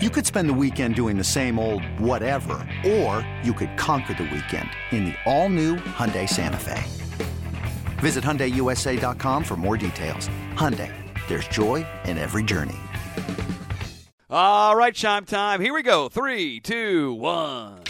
You 0.00 0.10
could 0.10 0.24
spend 0.24 0.48
the 0.48 0.54
weekend 0.54 0.94
doing 0.94 1.18
the 1.18 1.24
same 1.24 1.58
old 1.58 1.82
whatever, 1.98 2.64
or 2.86 3.28
you 3.42 3.52
could 3.52 3.76
conquer 3.76 4.14
the 4.14 4.30
weekend 4.32 4.70
in 4.92 5.06
the 5.06 5.14
all-new 5.26 5.74
Hyundai 5.74 6.28
Santa 6.28 6.56
Fe. 6.56 6.84
Visit 7.98 8.22
HyundaiUSA.com 8.22 9.42
for 9.42 9.56
more 9.56 9.76
details. 9.76 10.28
Hyundai, 10.54 10.94
there's 11.26 11.48
joy 11.48 11.84
in 12.04 12.16
every 12.16 12.44
journey. 12.44 12.76
All 14.30 14.76
right, 14.76 14.94
chime 14.94 15.24
time. 15.24 15.60
Here 15.60 15.74
we 15.74 15.82
go. 15.82 16.08
Three, 16.08 16.60
two, 16.60 17.14
one. 17.14 17.80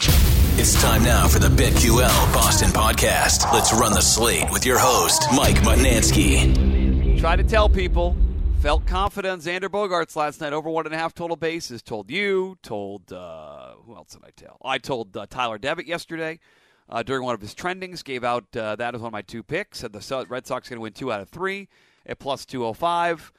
It's 0.57 0.81
time 0.81 1.05
now 1.05 1.29
for 1.29 1.39
the 1.39 1.49
BetQL 1.49 2.33
Boston 2.33 2.71
podcast. 2.71 3.53
Let's 3.53 3.75
run 3.75 3.93
the 3.93 4.01
slate 4.01 4.51
with 4.51 4.65
your 4.65 4.79
host, 4.79 5.27
Mike 5.37 5.57
Mutnansky. 5.57 7.21
Try 7.21 7.37
to 7.37 7.45
tell 7.45 7.69
people. 7.69 8.17
Felt 8.61 8.87
confident 8.87 9.41
Xander 9.41 9.69
Bogaerts 9.69 10.17
last 10.17 10.41
night 10.41 10.53
over 10.53 10.69
one 10.69 10.85
and 10.85 10.95
a 10.95 10.99
half 10.99 11.15
total 11.15 11.37
bases. 11.37 11.81
Told 11.81 12.11
you. 12.11 12.59
Told 12.61 13.13
uh, 13.13 13.75
who 13.87 13.95
else 13.95 14.15
did 14.15 14.25
I 14.25 14.31
tell? 14.37 14.59
I 14.65 14.79
told 14.79 15.17
uh, 15.17 15.27
Tyler 15.31 15.59
Devitt 15.59 15.87
yesterday 15.87 16.41
uh, 16.89 17.05
during 17.05 17.23
one 17.23 17.37
of 17.37 17.41
his 17.41 17.55
trendings. 17.55 18.03
Gave 18.03 18.25
out 18.25 18.45
uh, 18.57 18.75
that 18.77 18.97
as 18.97 19.01
one 19.01 19.09
of 19.09 19.13
my 19.13 19.23
two 19.23 19.45
picks. 19.45 19.79
Said 19.79 19.93
the 19.93 20.27
Red 20.29 20.47
Sox 20.47 20.69
going 20.69 20.79
to 20.79 20.83
win 20.83 20.93
two 20.93 21.13
out 21.13 21.21
of 21.21 21.29
three 21.29 21.69
at 22.05 22.19
plus 22.19 22.45
two 22.45 22.63
hundred 22.63 22.75
five. 22.75 23.33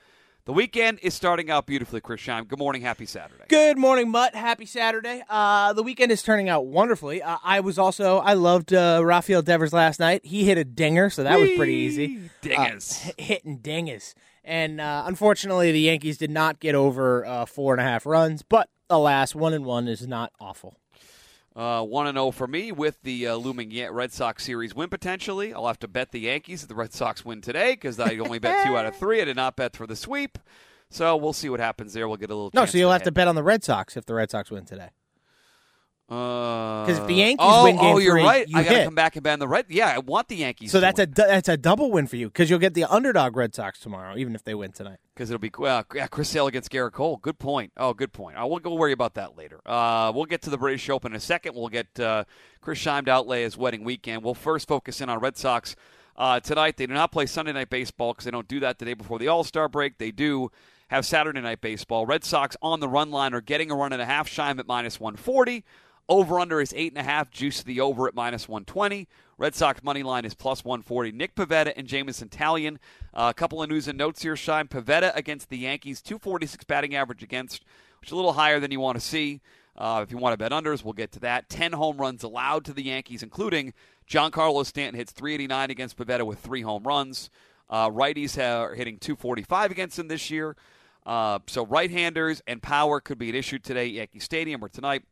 The 0.49 0.53
weekend 0.53 0.97
is 1.03 1.13
starting 1.13 1.51
out 1.51 1.67
beautifully, 1.67 2.01
Chris 2.01 2.21
Scheim. 2.21 2.47
Good 2.47 2.57
morning. 2.57 2.81
Happy 2.81 3.05
Saturday. 3.05 3.43
Good 3.49 3.77
morning, 3.77 4.09
Mutt. 4.09 4.33
Happy 4.33 4.65
Saturday. 4.65 5.21
Uh, 5.29 5.73
the 5.73 5.83
weekend 5.83 6.11
is 6.11 6.23
turning 6.23 6.49
out 6.49 6.65
wonderfully. 6.65 7.21
Uh, 7.21 7.37
I 7.43 7.59
was 7.59 7.77
also, 7.77 8.17
I 8.17 8.33
loved 8.33 8.73
uh, 8.73 8.99
Rafael 9.03 9.43
Devers 9.43 9.73
last 9.73 9.99
night. 9.99 10.25
He 10.25 10.45
hit 10.45 10.57
a 10.57 10.63
dinger, 10.63 11.11
so 11.11 11.21
that 11.21 11.37
Whee! 11.37 11.49
was 11.49 11.51
pretty 11.55 11.73
easy. 11.73 12.31
Dingers. 12.41 13.09
Uh, 13.09 13.11
hitting 13.19 13.59
dingers. 13.59 14.15
And 14.43 14.81
uh, 14.81 15.03
unfortunately, 15.05 15.71
the 15.71 15.81
Yankees 15.81 16.17
did 16.17 16.31
not 16.31 16.59
get 16.59 16.73
over 16.73 17.23
uh, 17.27 17.45
four 17.45 17.75
and 17.75 17.81
a 17.81 17.83
half 17.83 18.07
runs, 18.07 18.41
but 18.41 18.69
alas, 18.89 19.35
one 19.35 19.53
and 19.53 19.65
one 19.65 19.87
is 19.87 20.07
not 20.07 20.31
awful. 20.39 20.79
Uh, 21.55 21.83
1 21.83 22.07
uh, 22.07 22.11
0 22.13 22.31
for 22.31 22.47
me 22.47 22.71
with 22.71 23.01
the 23.03 23.27
uh, 23.27 23.35
looming 23.35 23.71
Red 23.91 24.13
Sox 24.13 24.43
series 24.43 24.75
win 24.75 24.89
potentially. 24.89 25.53
I'll 25.53 25.67
have 25.67 25.79
to 25.79 25.87
bet 25.87 26.11
the 26.11 26.19
Yankees 26.19 26.63
if 26.63 26.69
the 26.69 26.75
Red 26.75 26.93
Sox 26.93 27.25
win 27.25 27.41
today 27.41 27.73
because 27.73 27.99
I 27.99 28.17
only 28.17 28.39
bet 28.39 28.65
two 28.65 28.77
out 28.77 28.85
of 28.85 28.95
three. 28.99 29.21
I 29.21 29.25
did 29.25 29.35
not 29.35 29.55
bet 29.55 29.75
for 29.75 29.87
the 29.87 29.95
sweep. 29.95 30.37
So 30.91 31.15
we'll 31.17 31.33
see 31.33 31.49
what 31.49 31.59
happens 31.59 31.93
there. 31.93 32.07
We'll 32.07 32.17
get 32.17 32.29
a 32.29 32.35
little. 32.35 32.51
No, 32.53 32.65
so 32.65 32.77
you'll 32.77 32.89
to 32.89 32.93
have 32.93 33.03
to 33.03 33.11
bet 33.11 33.27
on 33.27 33.35
the 33.35 33.43
Red 33.43 33.63
Sox 33.63 33.97
if 33.97 34.05
the 34.05 34.13
Red 34.13 34.31
Sox 34.31 34.49
win 34.49 34.65
today. 34.65 34.89
Because 36.09 36.97
uh, 36.97 37.01
if 37.01 37.07
the 37.07 37.13
Yankees 37.13 37.37
oh, 37.47 37.65
win 37.65 37.75
game 37.75 37.85
oh, 37.85 37.97
you're 37.99 38.13
three, 38.15 38.23
right. 38.23 38.49
You 38.49 38.57
I 38.57 38.63
got 38.63 38.69
to 38.69 38.75
hit. 38.77 38.85
come 38.85 38.95
back 38.95 39.15
and 39.15 39.27
on 39.27 39.37
the 39.37 39.47
red. 39.47 39.65
Yeah, 39.69 39.93
I 39.93 39.99
want 39.99 40.27
the 40.27 40.37
Yankees. 40.37 40.71
So 40.71 40.79
to 40.79 40.81
that's 40.81 40.97
win. 40.97 41.09
a 41.11 41.13
that's 41.13 41.49
a 41.49 41.55
double 41.55 41.91
win 41.91 42.07
for 42.07 42.15
you 42.15 42.29
because 42.29 42.49
you'll 42.49 42.57
get 42.57 42.73
the 42.73 42.85
underdog 42.85 43.35
Red 43.35 43.53
Sox 43.53 43.79
tomorrow, 43.79 44.17
even 44.17 44.33
if 44.33 44.43
they 44.43 44.55
win 44.55 44.71
tonight. 44.71 44.97
because 45.13 45.29
it'll 45.29 45.37
be 45.39 45.51
well, 45.55 45.85
yeah. 45.93 46.07
Chris 46.07 46.29
Sale 46.29 46.47
against 46.47 46.71
Gerrit 46.71 46.93
Cole. 46.93 47.17
Good 47.17 47.37
point. 47.37 47.73
Oh, 47.77 47.93
good 47.93 48.11
point. 48.11 48.37
I 48.37 48.43
won't 48.45 48.63
go 48.63 48.73
worry 48.73 48.91
about 48.91 49.13
that 49.15 49.37
later. 49.37 49.61
Uh, 49.67 50.11
we'll 50.15 50.25
get 50.25 50.41
to 50.43 50.49
the 50.49 50.57
British 50.57 50.89
Open 50.89 51.11
in 51.11 51.15
a 51.15 51.19
second. 51.19 51.53
We'll 51.55 51.67
get 51.67 51.99
uh, 51.99 52.23
Chris 52.59 52.79
Scheim 52.83 53.05
to 53.05 53.11
outlay 53.11 53.43
his 53.43 53.55
wedding 53.55 53.83
weekend. 53.83 54.23
We'll 54.23 54.33
first 54.33 54.67
focus 54.67 55.01
in 55.01 55.09
on 55.09 55.19
Red 55.19 55.37
Sox 55.37 55.75
uh, 56.17 56.39
tonight. 56.39 56.77
They 56.77 56.87
do 56.87 56.93
not 56.95 57.11
play 57.11 57.27
Sunday 57.27 57.51
night 57.51 57.69
baseball 57.69 58.13
because 58.13 58.25
they 58.25 58.31
don't 58.31 58.47
do 58.47 58.59
that 58.61 58.79
the 58.79 58.85
day 58.85 58.95
before 58.95 59.19
the 59.19 59.27
All 59.27 59.43
Star 59.43 59.69
break. 59.69 59.99
They 59.99 60.09
do 60.09 60.49
have 60.87 61.05
Saturday 61.05 61.41
night 61.41 61.61
baseball. 61.61 62.07
Red 62.07 62.23
Sox 62.23 62.57
on 62.63 62.79
the 62.79 62.89
run 62.89 63.11
line 63.11 63.35
are 63.35 63.41
getting 63.41 63.69
a 63.69 63.75
run 63.75 63.93
and 63.93 64.01
a 64.01 64.05
half. 64.05 64.27
Scheim 64.27 64.57
at 64.57 64.65
minus 64.65 64.99
one 64.99 65.15
forty. 65.15 65.63
Over 66.09 66.39
under 66.39 66.59
is 66.59 66.73
eight 66.75 66.91
and 66.91 66.99
a 66.99 67.03
half. 67.03 67.29
Juice 67.29 67.59
to 67.59 67.65
the 67.65 67.79
over 67.79 68.07
at 68.07 68.15
minus 68.15 68.49
one 68.49 68.65
twenty. 68.65 69.07
Red 69.37 69.53
Sox 69.53 69.83
money 69.83 70.01
line 70.01 70.25
is 70.25 70.33
plus 70.33 70.65
one 70.65 70.81
forty. 70.81 71.11
Nick 71.11 71.35
Pivetta 71.35 71.71
and 71.77 71.87
Jameson 71.87 72.29
Taillon. 72.29 72.77
Uh, 73.13 73.27
a 73.29 73.33
couple 73.33 73.61
of 73.61 73.69
news 73.69 73.87
and 73.87 73.97
notes 73.97 74.23
here. 74.23 74.35
Shine 74.35 74.67
Pivetta 74.67 75.15
against 75.15 75.49
the 75.49 75.57
Yankees, 75.59 76.01
two 76.01 76.17
forty 76.17 76.47
six 76.47 76.65
batting 76.65 76.95
average 76.95 77.21
against, 77.21 77.63
which 78.01 78.09
is 78.09 78.11
a 78.11 78.15
little 78.15 78.33
higher 78.33 78.59
than 78.59 78.71
you 78.71 78.79
want 78.79 78.99
to 78.99 79.05
see. 79.05 79.39
Uh, 79.77 80.01
if 80.03 80.11
you 80.11 80.17
want 80.17 80.33
to 80.33 80.37
bet 80.37 80.51
unders, 80.51 80.83
we'll 80.83 80.93
get 80.93 81.11
to 81.11 81.19
that. 81.19 81.47
Ten 81.47 81.73
home 81.73 81.97
runs 81.97 82.23
allowed 82.23 82.65
to 82.65 82.73
the 82.73 82.83
Yankees, 82.83 83.21
including 83.21 83.73
Giancarlo 84.09 84.65
Stanton 84.65 84.95
hits 84.95 85.11
three 85.11 85.35
eighty 85.35 85.47
nine 85.47 85.69
against 85.69 85.95
Pivetta 85.95 86.25
with 86.25 86.39
three 86.39 86.63
home 86.63 86.83
runs. 86.83 87.29
Uh, 87.69 87.87
righties 87.87 88.35
are 88.37 88.73
hitting 88.73 88.97
two 88.97 89.15
forty 89.15 89.43
five 89.43 89.69
against 89.69 89.99
him 89.99 90.07
this 90.07 90.31
year. 90.31 90.55
Uh, 91.05 91.39
so 91.47 91.65
right-handers 91.65 92.41
and 92.47 92.61
power 92.61 92.99
could 92.99 93.17
be 93.17 93.29
an 93.29 93.35
issue 93.35 93.59
today 93.59 93.87
at 93.87 93.93
Yankee 93.93 94.19
Stadium 94.19 94.63
or 94.63 94.69
tonight. 94.69 95.03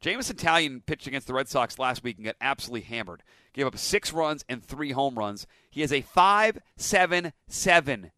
Jameson 0.00 0.36
Taillon 0.36 0.84
pitched 0.84 1.06
against 1.06 1.28
the 1.28 1.34
Red 1.34 1.48
Sox 1.48 1.78
last 1.78 2.02
week 2.02 2.16
and 2.16 2.24
got 2.24 2.34
absolutely 2.40 2.80
hammered. 2.82 3.22
Gave 3.52 3.66
up 3.66 3.78
six 3.78 4.12
runs 4.12 4.44
and 4.48 4.64
three 4.64 4.92
home 4.92 5.16
runs. 5.16 5.46
He 5.70 5.82
has 5.82 5.92
a 5.92 6.02
5.77 6.02 8.10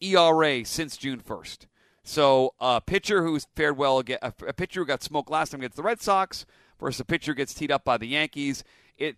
ERA 0.00 0.64
since 0.64 0.96
June 0.96 1.20
1st. 1.20 1.66
So 2.02 2.54
a 2.60 2.80
pitcher 2.80 3.22
who's 3.22 3.46
fared 3.56 3.76
well, 3.76 4.02
a 4.20 4.52
pitcher 4.52 4.80
who 4.80 4.86
got 4.86 5.02
smoked 5.02 5.30
last 5.30 5.50
time 5.50 5.60
against 5.60 5.76
the 5.76 5.82
Red 5.82 6.02
Sox 6.02 6.44
versus 6.78 7.00
a 7.00 7.04
pitcher 7.04 7.32
who 7.32 7.36
gets 7.36 7.54
teed 7.54 7.70
up 7.70 7.84
by 7.84 7.96
the 7.96 8.08
Yankees. 8.08 8.64
It 9.00 9.16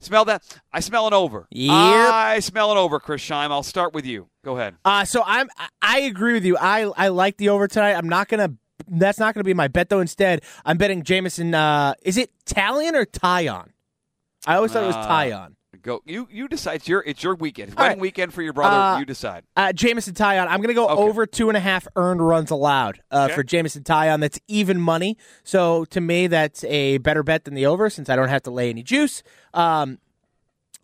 smell 0.00 0.24
that? 0.26 0.42
I 0.72 0.80
smell 0.80 1.06
it 1.08 1.12
over. 1.12 1.46
Yep. 1.50 1.70
I 1.72 2.38
smell 2.38 2.70
it 2.72 2.78
over, 2.78 3.00
Chris 3.00 3.20
Scheim. 3.20 3.50
I'll 3.50 3.62
start 3.64 3.92
with 3.92 4.06
you. 4.06 4.28
Go 4.44 4.56
ahead. 4.56 4.76
Uh, 4.84 5.04
so 5.04 5.22
I'm 5.26 5.48
I 5.82 6.00
agree 6.00 6.32
with 6.34 6.44
you. 6.44 6.56
I 6.56 6.82
I 6.96 7.08
like 7.08 7.36
the 7.36 7.48
over 7.50 7.66
tonight. 7.68 7.94
I'm 7.94 8.08
not 8.08 8.28
gonna. 8.28 8.54
That's 8.88 9.18
not 9.18 9.34
gonna 9.34 9.44
be 9.44 9.54
my 9.54 9.68
bet 9.68 9.88
though. 9.88 10.00
Instead, 10.00 10.42
I'm 10.64 10.78
betting 10.78 11.02
Jameson. 11.02 11.52
Uh, 11.54 11.94
is 12.02 12.16
it 12.16 12.30
Talion 12.46 12.94
or 12.94 13.04
Tyon? 13.04 13.70
I 14.46 14.54
always 14.56 14.72
thought 14.72 14.84
it 14.84 14.86
was 14.88 14.96
Uh, 14.96 15.08
Tyon. 15.08 15.54
Go. 15.80 16.02
You 16.04 16.28
you 16.30 16.48
decide. 16.48 16.74
It's 16.76 16.88
your 16.88 17.02
it's 17.04 17.22
your 17.22 17.34
weekend. 17.34 17.68
It's 17.70 17.76
wedding 17.78 17.92
right. 17.96 18.00
weekend 18.00 18.34
for 18.34 18.42
your 18.42 18.52
brother. 18.52 18.76
Uh, 18.76 18.98
you 18.98 19.06
decide. 19.06 19.44
Uh, 19.56 19.72
Jameson 19.72 20.12
Tyon. 20.12 20.46
I'm 20.46 20.58
going 20.58 20.68
to 20.68 20.74
go 20.74 20.86
Okay. 20.88 21.00
over 21.02 21.24
two 21.24 21.48
and 21.48 21.56
a 21.56 21.60
half 21.60 21.88
earned 21.96 22.20
runs 22.24 22.50
allowed 22.50 23.00
uh, 23.10 23.24
Okay. 23.24 23.34
for 23.34 23.42
Jameson 23.42 23.82
Tyon. 23.82 24.20
That's 24.20 24.38
even 24.48 24.78
money. 24.80 25.16
So 25.44 25.86
to 25.86 26.00
me, 26.02 26.26
that's 26.26 26.62
a 26.64 26.98
better 26.98 27.22
bet 27.22 27.44
than 27.46 27.54
the 27.54 27.64
over 27.66 27.88
since 27.88 28.10
I 28.10 28.16
don't 28.16 28.28
have 28.28 28.42
to 28.42 28.50
lay 28.50 28.68
any 28.68 28.82
juice. 28.82 29.22
Um, 29.54 29.98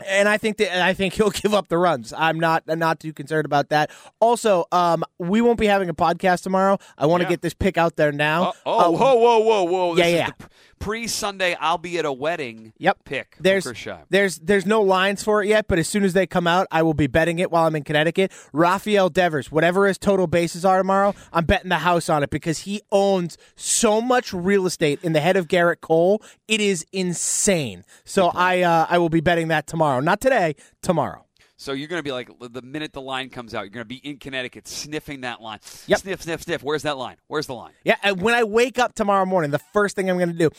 and 0.07 0.29
I 0.29 0.39
think 0.39 0.57
that 0.57 0.83
I 0.83 0.95
think 0.95 1.13
he'll 1.15 1.31
give 1.31 1.53
up 1.53 1.69
the 1.69 1.77
runs. 1.77 2.15
I'm 2.17 2.41
not 2.41 2.63
I'm 2.67 2.79
not 2.79 2.99
too 2.99 3.13
concerned 3.13 3.45
about 3.45 3.69
that. 3.69 3.91
Also, 4.21 4.65
um, 4.73 5.05
we 5.19 5.43
won't 5.43 5.59
be 5.61 5.67
having 5.67 5.91
a 5.91 5.95
podcast 5.95 6.43
tomorrow. 6.45 6.79
I 6.97 7.05
want 7.07 7.21
to 7.21 7.25
Yeah. 7.25 7.31
get 7.31 7.43
this 7.43 7.55
pick 7.55 7.77
out 7.77 7.97
there 7.97 8.11
now. 8.11 8.55
Oh, 8.65 8.73
oh, 8.75 8.95
Uh, 8.95 8.99
whoa, 8.99 9.15
whoa, 9.17 9.39
whoa, 9.41 9.63
whoa! 9.65 9.95
This 9.97 10.07
yeah, 10.07 10.11
is 10.11 10.19
yeah. 10.19 10.31
the 10.39 10.47
pre 10.79 11.07
Sunday. 11.07 11.57
I'll 11.61 11.79
be 11.79 11.99
at 11.99 12.05
a 12.05 12.13
wedding. 12.13 12.73
Yep. 12.79 13.05
Pick. 13.05 13.37
There's 13.41 13.65
there's 14.11 14.39
there's 14.39 14.67
no 14.67 14.83
lines 14.83 15.23
for 15.23 15.43
it 15.43 15.49
yet, 15.49 15.67
but 15.69 15.79
as 15.79 15.89
soon 15.89 16.05
as 16.05 16.13
they 16.13 16.27
come 16.27 16.47
out, 16.47 16.67
I 16.71 16.83
will 16.83 16.95
be 16.95 17.07
betting 17.07 17.39
it 17.39 17.51
while 17.51 17.67
I'm 17.67 17.77
in 17.77 17.85
Connecticut. 17.85 18.33
Rafael 18.53 19.09
Devers, 19.09 19.51
whatever 19.51 19.87
his 19.87 19.99
total 19.99 20.27
bases 20.27 20.65
are 20.65 20.79
tomorrow, 20.79 21.15
I'm 21.33 21.45
betting 21.45 21.69
the 21.69 21.79
house 21.79 22.09
on 22.09 22.23
it 22.23 22.31
because 22.31 22.61
he 22.61 22.83
owns 22.91 23.39
so 23.57 24.01
much 24.01 24.33
real 24.33 24.67
estate 24.67 25.01
in 25.03 25.13
the 25.13 25.21
head 25.21 25.37
of 25.37 25.49
Gerrit 25.49 25.81
Cole. 25.81 26.23
It 26.47 26.61
is 26.61 26.85
insane. 26.93 27.85
So 28.05 28.31
I 28.35 28.63
uh, 28.63 28.87
I 28.89 28.99
will 28.99 29.11
be 29.11 29.21
betting 29.21 29.49
that 29.49 29.67
tomorrow, 29.67 30.01
not 30.01 30.21
today, 30.21 30.57
tomorrow. 30.83 31.28
So 31.61 31.73
you're 31.73 31.89
going 31.89 31.99
to 31.99 32.05
be 32.05 32.13
like 32.13 32.31
the 32.41 32.63
minute 32.63 32.93
the 32.93 33.01
line 33.01 33.31
comes 33.31 33.53
out, 33.53 33.63
you're 33.63 33.71
going 33.71 33.85
to 33.85 33.89
be 33.89 33.97
in 33.97 34.19
Connecticut 34.19 34.69
sniffing 34.69 35.23
that 35.23 35.43
line. 35.43 35.59
Yep. 35.89 35.99
Sniff, 35.99 36.23
sniff, 36.23 36.43
sniff. 36.45 36.63
Where's 36.63 36.85
that 36.85 36.97
line? 36.97 37.17
Where's 37.27 37.49
the 37.49 37.55
line? 37.55 37.73
Yeah, 37.83 37.97
and 38.05 38.23
when 38.23 38.35
I 38.35 38.45
wake 38.45 38.79
up 38.79 38.95
tomorrow 38.95 39.27
morning, 39.27 39.51
the 39.51 39.59
first 39.59 39.97
thing 39.97 40.09
I'm 40.09 40.17
going 40.19 40.33
to 40.33 40.39
do. 40.39 40.51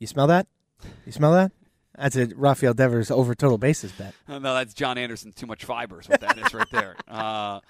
You 0.00 0.08
smell 0.08 0.26
that? 0.26 0.48
You 1.06 1.12
smell 1.12 1.32
that? 1.32 1.52
That's 1.96 2.16
a 2.16 2.26
Rafael 2.34 2.74
Devers 2.74 3.12
over 3.12 3.34
total 3.34 3.58
bases 3.58 3.92
bet. 3.92 4.12
No, 4.28 4.40
that's 4.40 4.74
John 4.74 4.98
Anderson. 4.98 5.32
Too 5.32 5.46
much 5.46 5.64
fibers. 5.64 6.08
What 6.08 6.20
that 6.20 6.36
is 6.38 6.52
right 6.52 6.70
there. 6.70 6.96
Uh, 7.08 7.60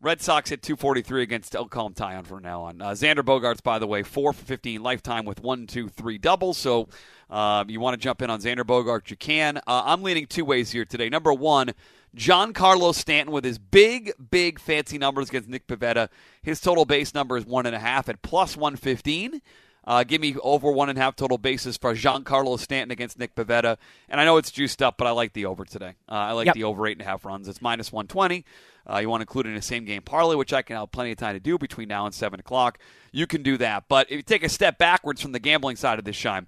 Red 0.00 0.20
Sox 0.20 0.50
hit 0.50 0.62
243 0.62 1.22
against. 1.24 1.56
I'll 1.56 1.66
call 1.66 1.86
him 1.88 1.94
Tyon 1.94 2.24
from 2.24 2.42
now 2.42 2.62
on. 2.62 2.80
Uh, 2.80 2.90
Xander 2.90 3.24
Bogaerts, 3.24 3.62
by 3.62 3.80
the 3.80 3.86
way, 3.86 4.04
four 4.04 4.32
for 4.32 4.44
15 4.44 4.80
lifetime 4.80 5.24
with 5.24 5.40
one, 5.42 5.66
two, 5.66 5.88
three 5.88 6.18
doubles. 6.18 6.56
So 6.56 6.88
um, 7.28 7.68
you 7.68 7.80
want 7.80 7.94
to 7.94 7.98
jump 8.00 8.22
in 8.22 8.30
on 8.30 8.40
Xander 8.40 8.64
Bogaerts, 8.64 9.10
you 9.10 9.16
can. 9.16 9.56
Uh, 9.58 9.82
I'm 9.86 10.02
leaning 10.02 10.26
two 10.26 10.44
ways 10.44 10.70
here 10.70 10.84
today. 10.84 11.08
Number 11.08 11.32
one, 11.34 11.72
Giancarlo 12.16 12.94
Stanton 12.94 13.32
with 13.32 13.44
his 13.44 13.58
big, 13.58 14.12
big 14.30 14.60
fancy 14.60 14.98
numbers 14.98 15.30
against 15.30 15.48
Nick 15.48 15.66
Pivetta. 15.66 16.08
His 16.42 16.60
total 16.60 16.84
base 16.84 17.12
number 17.12 17.36
is 17.36 17.44
one 17.44 17.66
and 17.66 17.74
a 17.74 17.80
half 17.80 18.08
at 18.08 18.22
plus 18.22 18.56
115. 18.56 19.42
Uh, 19.84 20.04
give 20.04 20.20
me 20.20 20.36
over 20.42 20.70
one 20.70 20.90
and 20.90 20.98
a 20.98 21.00
half 21.02 21.16
total 21.16 21.38
bases 21.38 21.76
for 21.78 21.94
Giancarlo 21.94 22.58
Stanton 22.58 22.90
against 22.90 23.18
Nick 23.18 23.34
Pivetta. 23.34 23.78
And 24.08 24.20
I 24.20 24.24
know 24.26 24.36
it's 24.36 24.50
juiced 24.50 24.82
up, 24.82 24.96
but 24.98 25.06
I 25.06 25.10
like 25.12 25.32
the 25.32 25.46
over 25.46 25.64
today. 25.64 25.94
Uh, 26.08 26.12
I 26.12 26.32
like 26.32 26.46
Yep. 26.46 26.54
the 26.56 26.64
over 26.64 26.86
eight 26.86 26.92
and 26.98 27.00
a 27.00 27.04
half 27.06 27.24
runs. 27.24 27.48
It's 27.48 27.62
minus 27.62 27.90
120. 27.90 28.44
Uh, 28.90 28.98
you 28.98 29.08
want 29.08 29.20
to 29.20 29.22
include 29.22 29.46
it 29.46 29.50
in 29.50 29.56
a 29.56 29.62
same 29.62 29.84
game 29.84 30.02
parlay, 30.02 30.34
which 30.36 30.52
I 30.52 30.62
can 30.62 30.76
have 30.76 30.90
plenty 30.90 31.12
of 31.12 31.18
time 31.18 31.34
to 31.34 31.40
do 31.40 31.58
between 31.58 31.88
now 31.88 32.06
and 32.06 32.14
7 32.14 32.40
o'clock. 32.40 32.78
You 33.12 33.26
can 33.26 33.42
do 33.42 33.56
that. 33.58 33.84
But 33.88 34.10
if 34.10 34.16
you 34.16 34.22
take 34.22 34.42
a 34.42 34.48
step 34.48 34.78
backwards 34.78 35.20
from 35.20 35.32
the 35.32 35.38
gambling 35.38 35.76
side 35.76 35.98
of 35.98 36.04
this, 36.04 36.16
Shime, 36.16 36.46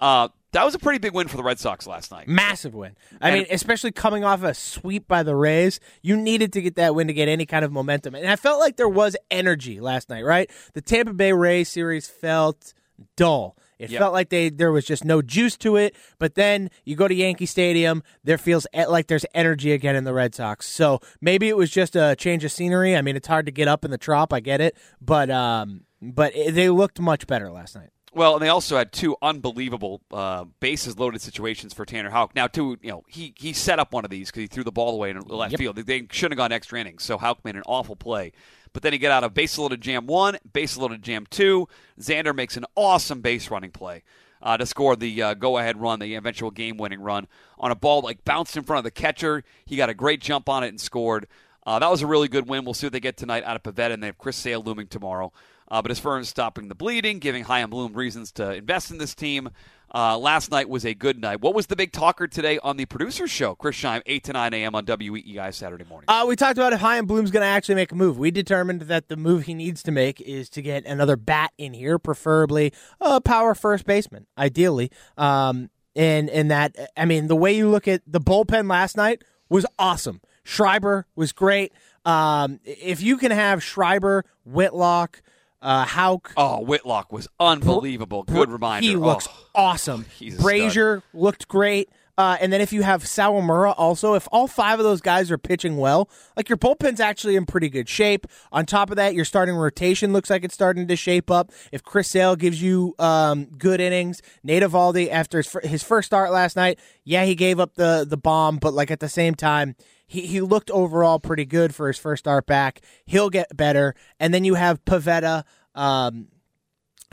uh, 0.00 0.28
that 0.52 0.64
was 0.64 0.74
a 0.74 0.78
pretty 0.78 0.98
big 0.98 1.12
win 1.14 1.28
for 1.28 1.36
the 1.36 1.42
Red 1.42 1.58
Sox 1.58 1.86
last 1.86 2.10
night. 2.10 2.28
Massive 2.28 2.74
win. 2.74 2.96
I 3.20 3.30
And- 3.30 3.38
mean, 3.40 3.46
especially 3.50 3.90
coming 3.92 4.22
off 4.24 4.42
a 4.42 4.52
sweep 4.54 5.06
by 5.08 5.22
the 5.22 5.34
Rays, 5.36 5.80
you 6.02 6.16
needed 6.16 6.52
to 6.54 6.60
get 6.62 6.76
that 6.76 6.94
win 6.94 7.06
to 7.06 7.12
get 7.14 7.28
any 7.28 7.46
kind 7.46 7.64
of 7.64 7.72
momentum. 7.72 8.14
And 8.14 8.26
I 8.28 8.36
felt 8.36 8.58
like 8.60 8.76
there 8.76 8.88
was 8.88 9.16
energy 9.30 9.80
last 9.80 10.08
night, 10.10 10.24
right? 10.24 10.50
The 10.74 10.80
Tampa 10.82 11.12
Bay 11.14 11.32
Rays 11.32 11.68
series 11.68 12.08
felt 12.08 12.74
dull. 13.16 13.56
It 13.82 13.90
Yep. 13.90 13.98
felt 14.00 14.12
like 14.12 14.28
they 14.28 14.48
there 14.48 14.70
was 14.70 14.84
just 14.84 15.04
no 15.04 15.20
juice 15.22 15.56
to 15.58 15.76
it. 15.76 15.96
But 16.18 16.36
then 16.36 16.70
you 16.84 16.94
go 16.94 17.08
to 17.08 17.14
Yankee 17.14 17.46
Stadium, 17.46 18.02
there 18.22 18.38
feels 18.38 18.66
like 18.88 19.08
there's 19.08 19.26
energy 19.34 19.72
again 19.72 19.96
in 19.96 20.04
the 20.04 20.14
Red 20.14 20.34
Sox. 20.34 20.68
So 20.68 21.00
maybe 21.20 21.48
it 21.48 21.56
was 21.56 21.70
just 21.70 21.96
a 21.96 22.14
change 22.16 22.44
of 22.44 22.52
scenery. 22.52 22.96
I 22.96 23.02
mean, 23.02 23.16
it's 23.16 23.26
hard 23.26 23.46
to 23.46 23.52
get 23.52 23.66
up 23.66 23.84
in 23.84 23.90
the 23.90 23.98
trop. 23.98 24.32
I 24.32 24.38
get 24.40 24.60
it, 24.60 24.76
but 25.00 25.30
um, 25.30 25.82
but 26.00 26.34
it, 26.36 26.54
they 26.54 26.68
looked 26.68 27.00
much 27.00 27.26
better 27.26 27.50
last 27.50 27.74
night. 27.74 27.90
Well, 28.14 28.34
and 28.34 28.42
they 28.42 28.48
also 28.48 28.76
had 28.76 28.92
two 28.92 29.16
unbelievable 29.22 30.02
uh, 30.12 30.44
bases 30.60 30.98
loaded 30.98 31.22
situations 31.22 31.72
for 31.72 31.86
Tanner 31.86 32.10
Houck. 32.10 32.34
Now, 32.34 32.46
two, 32.46 32.76
you 32.82 32.90
know, 32.90 33.04
he 33.08 33.32
he 33.38 33.52
set 33.54 33.78
up 33.78 33.92
one 33.94 34.04
of 34.04 34.10
these 34.10 34.30
because 34.30 34.42
he 34.42 34.46
threw 34.48 34.64
the 34.64 34.72
ball 34.72 34.94
away 34.94 35.10
in 35.10 35.20
left 35.20 35.52
Yep. 35.52 35.58
field. 35.58 35.76
They 35.76 36.06
shouldn't 36.10 36.32
have 36.32 36.44
gone 36.44 36.52
extra 36.52 36.78
innings, 36.78 37.04
so 37.04 37.16
Houck 37.16 37.42
made 37.44 37.56
an 37.56 37.62
awful 37.66 37.96
play. 37.96 38.32
But 38.74 38.82
then 38.82 38.92
he 38.92 38.98
get 38.98 39.12
out 39.12 39.24
of 39.24 39.32
base 39.34 39.56
loaded 39.58 39.80
jam 39.80 40.06
one, 40.06 40.36
base 40.52 40.76
loaded 40.76 41.02
jam 41.02 41.26
two. 41.30 41.68
Xander 42.00 42.34
makes 42.34 42.56
an 42.56 42.66
awesome 42.76 43.20
base 43.22 43.50
running 43.50 43.70
play 43.70 44.02
uh, 44.42 44.56
to 44.58 44.66
score 44.66 44.94
the 44.94 45.22
uh, 45.22 45.34
go 45.34 45.56
ahead 45.56 45.80
run, 45.80 45.98
the 45.98 46.14
eventual 46.14 46.50
game 46.50 46.76
winning 46.76 47.00
run 47.00 47.28
on 47.58 47.70
a 47.70 47.74
ball 47.74 48.02
like 48.02 48.24
bounced 48.24 48.56
in 48.58 48.62
front 48.62 48.78
of 48.78 48.84
the 48.84 48.90
catcher. 48.90 49.42
He 49.64 49.76
got 49.76 49.88
a 49.88 49.94
great 49.94 50.20
jump 50.20 50.48
on 50.50 50.64
it 50.64 50.68
and 50.68 50.80
scored. 50.80 51.26
Uh, 51.64 51.78
that 51.78 51.90
was 51.90 52.02
a 52.02 52.06
really 52.06 52.28
good 52.28 52.48
win. 52.48 52.64
We'll 52.64 52.74
see 52.74 52.86
what 52.86 52.92
they 52.92 53.00
get 53.00 53.16
tonight 53.16 53.44
out 53.44 53.56
of 53.56 53.62
Pivetta, 53.62 53.92
and 53.92 54.02
they 54.02 54.08
have 54.08 54.18
Chris 54.18 54.36
Sale 54.36 54.62
looming 54.62 54.88
tomorrow. 54.88 55.32
Uh, 55.68 55.80
but 55.80 55.90
as 55.90 55.98
far 55.98 56.18
as 56.18 56.28
stopping 56.28 56.68
the 56.68 56.74
bleeding, 56.74 57.18
giving 57.18 57.44
Chaim 57.44 57.70
Bloom 57.70 57.94
reasons 57.94 58.30
to 58.32 58.52
invest 58.52 58.90
in 58.90 58.98
this 58.98 59.14
team, 59.14 59.48
uh, 59.94 60.18
last 60.18 60.50
night 60.50 60.68
was 60.68 60.84
a 60.84 60.92
good 60.92 61.18
night. 61.18 61.40
What 61.40 61.54
was 61.54 61.66
the 61.66 61.76
big 61.76 61.92
talker 61.92 62.26
today 62.26 62.58
on 62.58 62.76
the 62.76 62.84
producer's 62.84 63.30
show? 63.30 63.54
Chris 63.54 63.76
Scheim, 63.76 64.02
8 64.04 64.24
to 64.24 64.32
9 64.32 64.54
a.m. 64.54 64.74
on 64.74 64.84
WEEI 64.84 65.54
Saturday 65.54 65.84
morning. 65.84 66.06
Uh, 66.08 66.24
we 66.26 66.36
talked 66.36 66.58
about 66.58 66.72
if 66.72 66.80
Chaim 66.80 67.06
Bloom's 67.06 67.30
going 67.30 67.42
to 67.42 67.46
actually 67.46 67.76
make 67.76 67.92
a 67.92 67.94
move. 67.94 68.18
We 68.18 68.30
determined 68.30 68.82
that 68.82 69.08
the 69.08 69.16
move 69.16 69.44
he 69.44 69.54
needs 69.54 69.82
to 69.84 69.90
make 69.90 70.20
is 70.20 70.50
to 70.50 70.62
get 70.62 70.84
another 70.84 71.16
bat 71.16 71.52
in 71.56 71.72
here, 71.74 71.98
preferably 71.98 72.72
a 73.00 73.20
power 73.20 73.54
first 73.54 73.86
baseman, 73.86 74.26
ideally. 74.36 74.90
Um, 75.16 75.70
and 75.94 76.30
and 76.30 76.50
that 76.50 76.74
I 76.96 77.04
mean, 77.04 77.28
the 77.28 77.36
way 77.36 77.54
you 77.54 77.68
look 77.68 77.86
at 77.86 78.02
the 78.06 78.20
bullpen 78.20 78.68
last 78.68 78.96
night 78.96 79.22
was 79.48 79.66
awesome. 79.78 80.20
Schreiber 80.44 81.06
was 81.14 81.32
great. 81.32 81.72
Um, 82.04 82.60
if 82.64 83.02
you 83.02 83.16
can 83.16 83.30
have 83.30 83.62
Schreiber, 83.62 84.24
Whitlock, 84.44 85.22
uh, 85.60 85.84
Houck, 85.84 86.32
oh, 86.36 86.60
Whitlock 86.60 87.12
was 87.12 87.28
unbelievable. 87.38 88.24
Good 88.24 88.50
reminder. 88.50 88.86
He 88.86 88.96
looks 88.96 89.28
Oh, 89.30 89.46
awesome. 89.54 90.06
he's. 90.18 90.38
Brasier 90.38 91.02
looked 91.14 91.46
great. 91.48 91.88
Uh, 92.22 92.36
and 92.40 92.52
then 92.52 92.60
if 92.60 92.72
you 92.72 92.82
have 92.82 93.02
Sawamura 93.02 93.74
also, 93.76 94.14
if 94.14 94.28
all 94.30 94.46
five 94.46 94.78
of 94.78 94.84
those 94.84 95.00
guys 95.00 95.28
are 95.32 95.38
pitching 95.38 95.76
well, 95.76 96.08
like 96.36 96.48
your 96.48 96.56
bullpen's 96.56 97.00
actually 97.00 97.34
in 97.34 97.46
pretty 97.46 97.68
good 97.68 97.88
shape. 97.88 98.28
On 98.52 98.64
top 98.64 98.90
of 98.90 98.96
that, 98.96 99.14
your 99.14 99.24
starting 99.24 99.56
rotation 99.56 100.12
looks 100.12 100.30
like 100.30 100.44
it's 100.44 100.54
starting 100.54 100.86
to 100.86 100.94
shape 100.94 101.32
up. 101.32 101.50
If 101.72 101.82
Chris 101.82 102.06
Sale 102.06 102.36
gives 102.36 102.62
you 102.62 102.94
um, 103.00 103.46
good 103.58 103.80
innings, 103.80 104.22
Nate 104.44 104.62
Eovaldi 104.62 105.10
after 105.10 105.38
his, 105.38 105.56
his 105.64 105.82
first 105.82 106.06
start 106.06 106.30
last 106.30 106.54
night, 106.54 106.78
yeah, 107.02 107.24
he 107.24 107.34
gave 107.34 107.58
up 107.58 107.74
the 107.74 108.06
the 108.08 108.16
bomb, 108.16 108.58
but 108.58 108.72
like 108.72 108.92
at 108.92 109.00
the 109.00 109.08
same 109.08 109.34
time, 109.34 109.74
he, 110.06 110.20
he 110.20 110.40
looked 110.40 110.70
overall 110.70 111.18
pretty 111.18 111.44
good 111.44 111.74
for 111.74 111.88
his 111.88 111.98
first 111.98 112.20
start 112.20 112.46
back. 112.46 112.82
He'll 113.04 113.30
get 113.30 113.56
better, 113.56 113.96
and 114.20 114.32
then 114.32 114.44
you 114.44 114.54
have 114.54 114.84
Pivetta. 114.84 115.42
Um, 115.74 116.28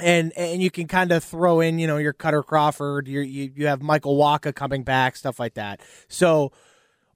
and 0.01 0.33
and 0.37 0.61
you 0.61 0.71
can 0.71 0.87
kind 0.87 1.11
of 1.11 1.23
throw 1.23 1.59
in, 1.59 1.79
you 1.79 1.87
know, 1.87 1.97
your 1.97 2.13
Kutter 2.13 2.45
Crawford, 2.45 3.07
your, 3.07 3.23
you 3.23 3.51
you 3.55 3.67
have 3.67 3.81
Michael 3.81 4.17
Wacha 4.17 4.53
coming 4.53 4.83
back, 4.83 5.15
stuff 5.15 5.39
like 5.39 5.55
that. 5.55 5.81
So 6.07 6.51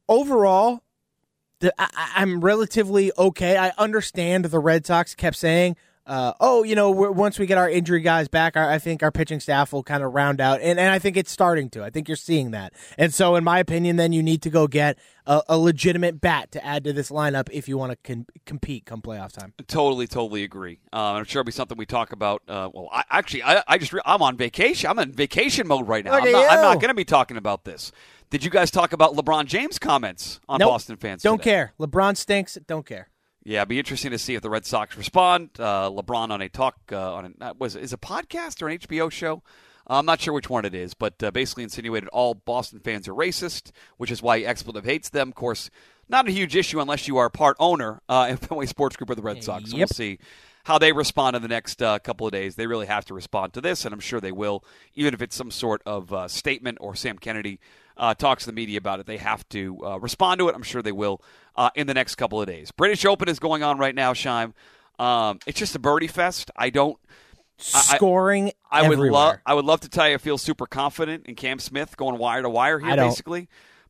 overall, 0.07 0.81
the, 1.59 1.73
I, 1.77 2.11
I'm 2.15 2.41
relatively 2.41 3.11
okay. 3.17 3.57
I 3.57 3.71
understand 3.77 4.45
the 4.45 4.59
Red 4.59 4.85
Sox 4.85 5.15
kept 5.15 5.37
saying, 5.37 5.75
uh, 6.05 6.33
"Oh, 6.39 6.63
you 6.63 6.75
know, 6.75 6.91
we're, 6.91 7.11
once 7.11 7.39
we 7.39 7.45
get 7.45 7.57
our 7.57 7.69
injury 7.69 8.01
guys 8.01 8.27
back, 8.27 8.55
our, 8.57 8.69
I 8.69 8.79
think 8.79 9.03
our 9.03 9.11
pitching 9.11 9.39
staff 9.39 9.71
will 9.73 9.83
kind 9.83 10.03
of 10.03 10.13
round 10.13 10.41
out." 10.41 10.61
And 10.61 10.79
and 10.79 10.91
I 10.91 10.99
think 10.99 11.17
it's 11.17 11.31
starting 11.31 11.69
to. 11.71 11.83
I 11.83 11.89
think 11.89 12.07
you're 12.07 12.17
seeing 12.17 12.51
that. 12.51 12.73
And 12.97 13.13
so, 13.13 13.35
in 13.35 13.43
my 13.43 13.59
opinion, 13.59 13.95
then 13.95 14.13
you 14.13 14.21
need 14.23 14.41
to 14.43 14.49
go 14.49 14.67
get 14.67 14.97
a, 15.25 15.41
a 15.49 15.57
legitimate 15.57 16.19
bat 16.21 16.51
to 16.51 16.65
add 16.65 16.83
to 16.83 16.93
this 16.93 17.09
lineup 17.09 17.49
if 17.51 17.67
you 17.67 17.77
want 17.77 17.91
to 17.91 17.97
con- 18.03 18.25
compete 18.45 18.85
come 18.85 19.01
playoff 19.01 19.31
time. 19.31 19.53
Totally, 19.67 20.07
totally 20.07 20.43
agree. 20.43 20.79
Uh, 20.91 21.13
I'm 21.13 21.25
sure 21.25 21.39
it'll 21.41 21.47
be 21.47 21.51
something 21.51 21.77
we 21.77 21.85
talk 21.85 22.11
about. 22.11 22.41
Uh, 22.47 22.69
well, 22.73 22.89
I, 22.91 23.03
actually, 23.09 23.43
I, 23.43 23.63
I 23.67 23.77
just 23.77 23.93
re- 23.93 24.01
I'm 24.05 24.21
on 24.21 24.37
vacation. 24.37 24.89
I'm 24.89 24.99
in 24.99 25.11
vacation 25.11 25.67
mode 25.67 25.87
right 25.87 26.03
now. 26.03 26.13
I'm 26.13 26.31
not, 26.31 26.51
I'm 26.51 26.61
not 26.61 26.75
going 26.81 26.89
to 26.89 26.93
be 26.95 27.05
talking 27.05 27.37
about 27.37 27.63
this. 27.63 27.91
Did 28.29 28.43
you 28.43 28.49
guys 28.49 28.71
talk 28.71 28.93
about 28.93 29.13
LeBron 29.13 29.45
James' 29.45 29.77
comments 29.77 30.39
on 30.49 30.59
Nope. 30.59 30.71
Boston 30.71 30.97
fans? 30.97 31.21
Don't 31.21 31.37
today? 31.37 31.51
care. 31.51 31.73
LeBron 31.79 32.17
stinks. 32.17 32.57
Don't 32.65 32.83
care. 32.85 33.09
Yeah, 33.43 33.59
it'd 33.59 33.69
be 33.69 33.79
interesting 33.79 34.11
to 34.11 34.17
see 34.17 34.35
if 34.35 34.41
the 34.41 34.49
Red 34.49 34.65
Sox 34.65 34.95
respond. 34.97 35.49
Uh, 35.59 35.89
LeBron 35.89 36.29
on 36.29 36.41
a 36.41 36.49
talk 36.49 36.77
uh, 36.91 37.13
on 37.13 37.35
a, 37.39 37.45
uh, 37.45 37.53
was 37.59 37.75
is 37.75 37.91
a 37.91 37.97
podcast 37.97 38.61
or 38.61 38.69
an 38.69 38.77
HBO 38.77 39.11
show. 39.11 39.43
Uh, 39.89 39.99
I'm 39.99 40.05
not 40.05 40.21
sure 40.21 40.33
which 40.33 40.49
one 40.49 40.63
it 40.63 40.73
is, 40.73 40.93
but 40.93 41.21
uh, 41.21 41.31
basically 41.31 41.63
insinuated 41.63 42.07
all 42.09 42.35
Boston 42.35 42.79
fans 42.79 43.07
are 43.07 43.13
racist, 43.13 43.71
which 43.97 44.11
is 44.11 44.21
why 44.21 44.39
expletive 44.39 44.85
hates 44.85 45.09
them. 45.09 45.29
Of 45.29 45.35
course, 45.35 45.69
not 46.07 46.27
a 46.27 46.31
huge 46.31 46.55
issue 46.55 46.79
unless 46.79 47.07
you 47.07 47.17
are 47.17 47.29
part 47.29 47.57
owner 47.59 48.01
uh, 48.07 48.27
in 48.31 48.37
Fenway 48.37 48.65
Sports 48.65 48.95
Group 48.95 49.09
of 49.09 49.17
the 49.17 49.21
Red 49.23 49.43
Sox. 49.43 49.71
So 49.71 49.77
we'll 49.77 49.87
see 49.87 50.19
how 50.63 50.77
they 50.77 50.93
respond 50.93 51.35
in 51.35 51.41
the 51.41 51.49
next 51.49 51.81
uh, 51.81 51.99
couple 51.99 52.25
of 52.25 52.31
days. 52.31 52.55
They 52.55 52.67
really 52.67 52.85
have 52.85 53.03
to 53.05 53.13
respond 53.13 53.53
to 53.53 53.61
this, 53.61 53.83
and 53.83 53.93
I'm 53.93 53.99
sure 53.99 54.21
they 54.21 54.31
will, 54.31 54.63
even 54.95 55.13
if 55.13 55.21
it's 55.21 55.35
some 55.35 55.51
sort 55.51 55.81
of 55.85 56.13
uh, 56.13 56.29
statement 56.29 56.77
or 56.79 56.95
Sam 56.95 57.17
Kennedy 57.17 57.59
uh, 57.97 58.13
talks 58.13 58.43
to 58.43 58.51
the 58.51 58.55
media 58.55 58.77
about 58.77 58.99
it. 58.99 59.05
They 59.05 59.17
have 59.17 59.47
to 59.49 59.77
uh, 59.85 59.99
respond 59.99 60.39
to 60.39 60.49
it. 60.49 60.55
I'm 60.55 60.63
sure 60.63 60.81
they 60.81 60.91
will 60.91 61.21
uh, 61.55 61.69
in 61.75 61.87
the 61.87 61.93
next 61.93 62.15
couple 62.15 62.41
of 62.41 62.47
days. 62.47 62.71
British 62.71 63.05
Open 63.05 63.29
is 63.29 63.39
going 63.39 63.63
on 63.63 63.77
right 63.77 63.95
now, 63.95 64.13
Shime. 64.13 64.53
Um, 64.99 65.39
it's 65.45 65.59
just 65.59 65.75
a 65.75 65.79
birdie 65.79 66.07
fest. 66.07 66.51
I 66.55 66.69
don't. 66.69 66.97
Scoring 67.57 68.51
I 68.69 68.87
would 68.89 68.97
love. 69.11 69.37
I 69.45 69.53
would 69.53 69.65
love 69.65 69.81
to 69.81 69.89
tell 69.89 70.09
you 70.09 70.15
I 70.15 70.17
feel 70.17 70.37
super 70.37 70.65
confident 70.65 71.27
in 71.27 71.35
Cam 71.35 71.59
Smith 71.59 71.95
going 71.95 72.17
wire 72.17 72.41
to 72.41 72.49
wire 72.49 72.79
here, 72.79 72.89
basically. 73.09 73.47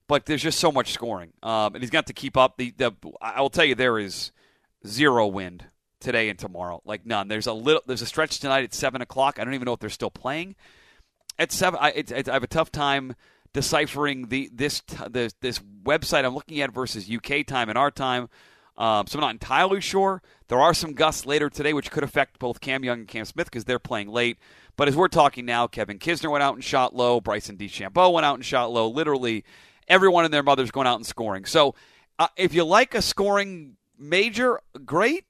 But 0.07 0.25
there's 0.25 0.44
just 0.44 0.59
so 0.59 0.71
much 0.71 0.91
scoring, 0.91 1.31
um, 1.41 1.73
and 1.73 1.81
he's 1.81 1.89
got 1.89 2.07
to 2.07 2.13
keep 2.13 2.35
up. 2.35 2.57
The, 2.57 2.73
the 2.77 2.91
I 3.21 3.41
will 3.41 3.50
tell 3.50 3.63
you 3.63 3.73
there 3.73 3.97
is 3.97 4.31
zero 4.85 5.27
wind 5.27 5.65
today 6.01 6.27
and 6.27 6.38
tomorrow, 6.38 6.81
like 6.83 7.05
none. 7.05 7.29
There's 7.29 7.47
a 7.47 7.53
little. 7.53 7.81
There's 7.88 8.01
a 8.01 8.05
stretch 8.05 8.41
tonight 8.41 8.65
at 8.65 8.73
seven 8.73 9.01
o'clock. 9.01 9.39
I 9.39 9.45
don't 9.45 9.53
even 9.53 9.65
know 9.65 9.73
if 9.73 9.79
they're 9.79 9.89
still 9.89 10.11
playing 10.11 10.55
at 11.39 11.53
seven. 11.53 11.79
I, 11.81 11.91
it's, 11.91 12.11
it's, 12.11 12.29
I 12.29 12.33
have 12.33 12.44
a 12.44 12.47
tough 12.47 12.69
time 12.71 13.15
deciphering 13.53 14.27
the 14.27 14.50
this 14.53 14.81
this 15.09 15.33
this 15.41 15.59
website 15.83 16.25
I'm 16.25 16.35
looking 16.35 16.61
at 16.61 16.73
versus 16.73 17.09
UK 17.09 17.45
time 17.45 17.69
and 17.69 17.77
our 17.77 17.91
time. 17.91 18.29
Um, 18.75 19.05
so 19.05 19.19
I'm 19.19 19.21
not 19.21 19.31
entirely 19.31 19.81
sure. 19.81 20.21
There 20.47 20.59
are 20.59 20.73
some 20.73 20.94
gusts 20.94 21.27
later 21.27 21.50
today 21.50 21.73
which 21.73 21.91
could 21.91 22.03
affect 22.03 22.39
both 22.39 22.59
Cam 22.59 22.83
Young 22.83 23.00
and 23.00 23.07
Cam 23.07 23.25
Smith 23.25 23.45
because 23.45 23.65
they're 23.65 23.77
playing 23.79 24.09
late. 24.09 24.38
But 24.75 24.88
as 24.88 24.95
we're 24.95 25.09
talking 25.09 25.45
now, 25.45 25.67
Kevin 25.67 26.00
Kisner 26.00 26.31
went 26.31 26.44
out 26.44 26.55
and 26.55 26.63
shot 26.63 26.95
low. 26.95 27.21
Bryson 27.21 27.55
DeChambeau 27.55 28.11
went 28.11 28.25
out 28.25 28.35
and 28.35 28.44
shot 28.44 28.71
low. 28.71 28.88
Literally, 28.88 29.44
everyone 29.88 30.25
and 30.25 30.33
their 30.33 30.41
mother's 30.41 30.71
going 30.71 30.88
out 30.88 30.95
and 30.95 31.05
scoring. 31.05 31.45
So 31.45 31.75
uh, 32.17 32.29
if 32.35 32.55
you 32.55 32.63
like 32.63 32.95
a 32.95 33.01
scoring 33.01 33.77
major, 34.00 34.59
great. 34.85 35.25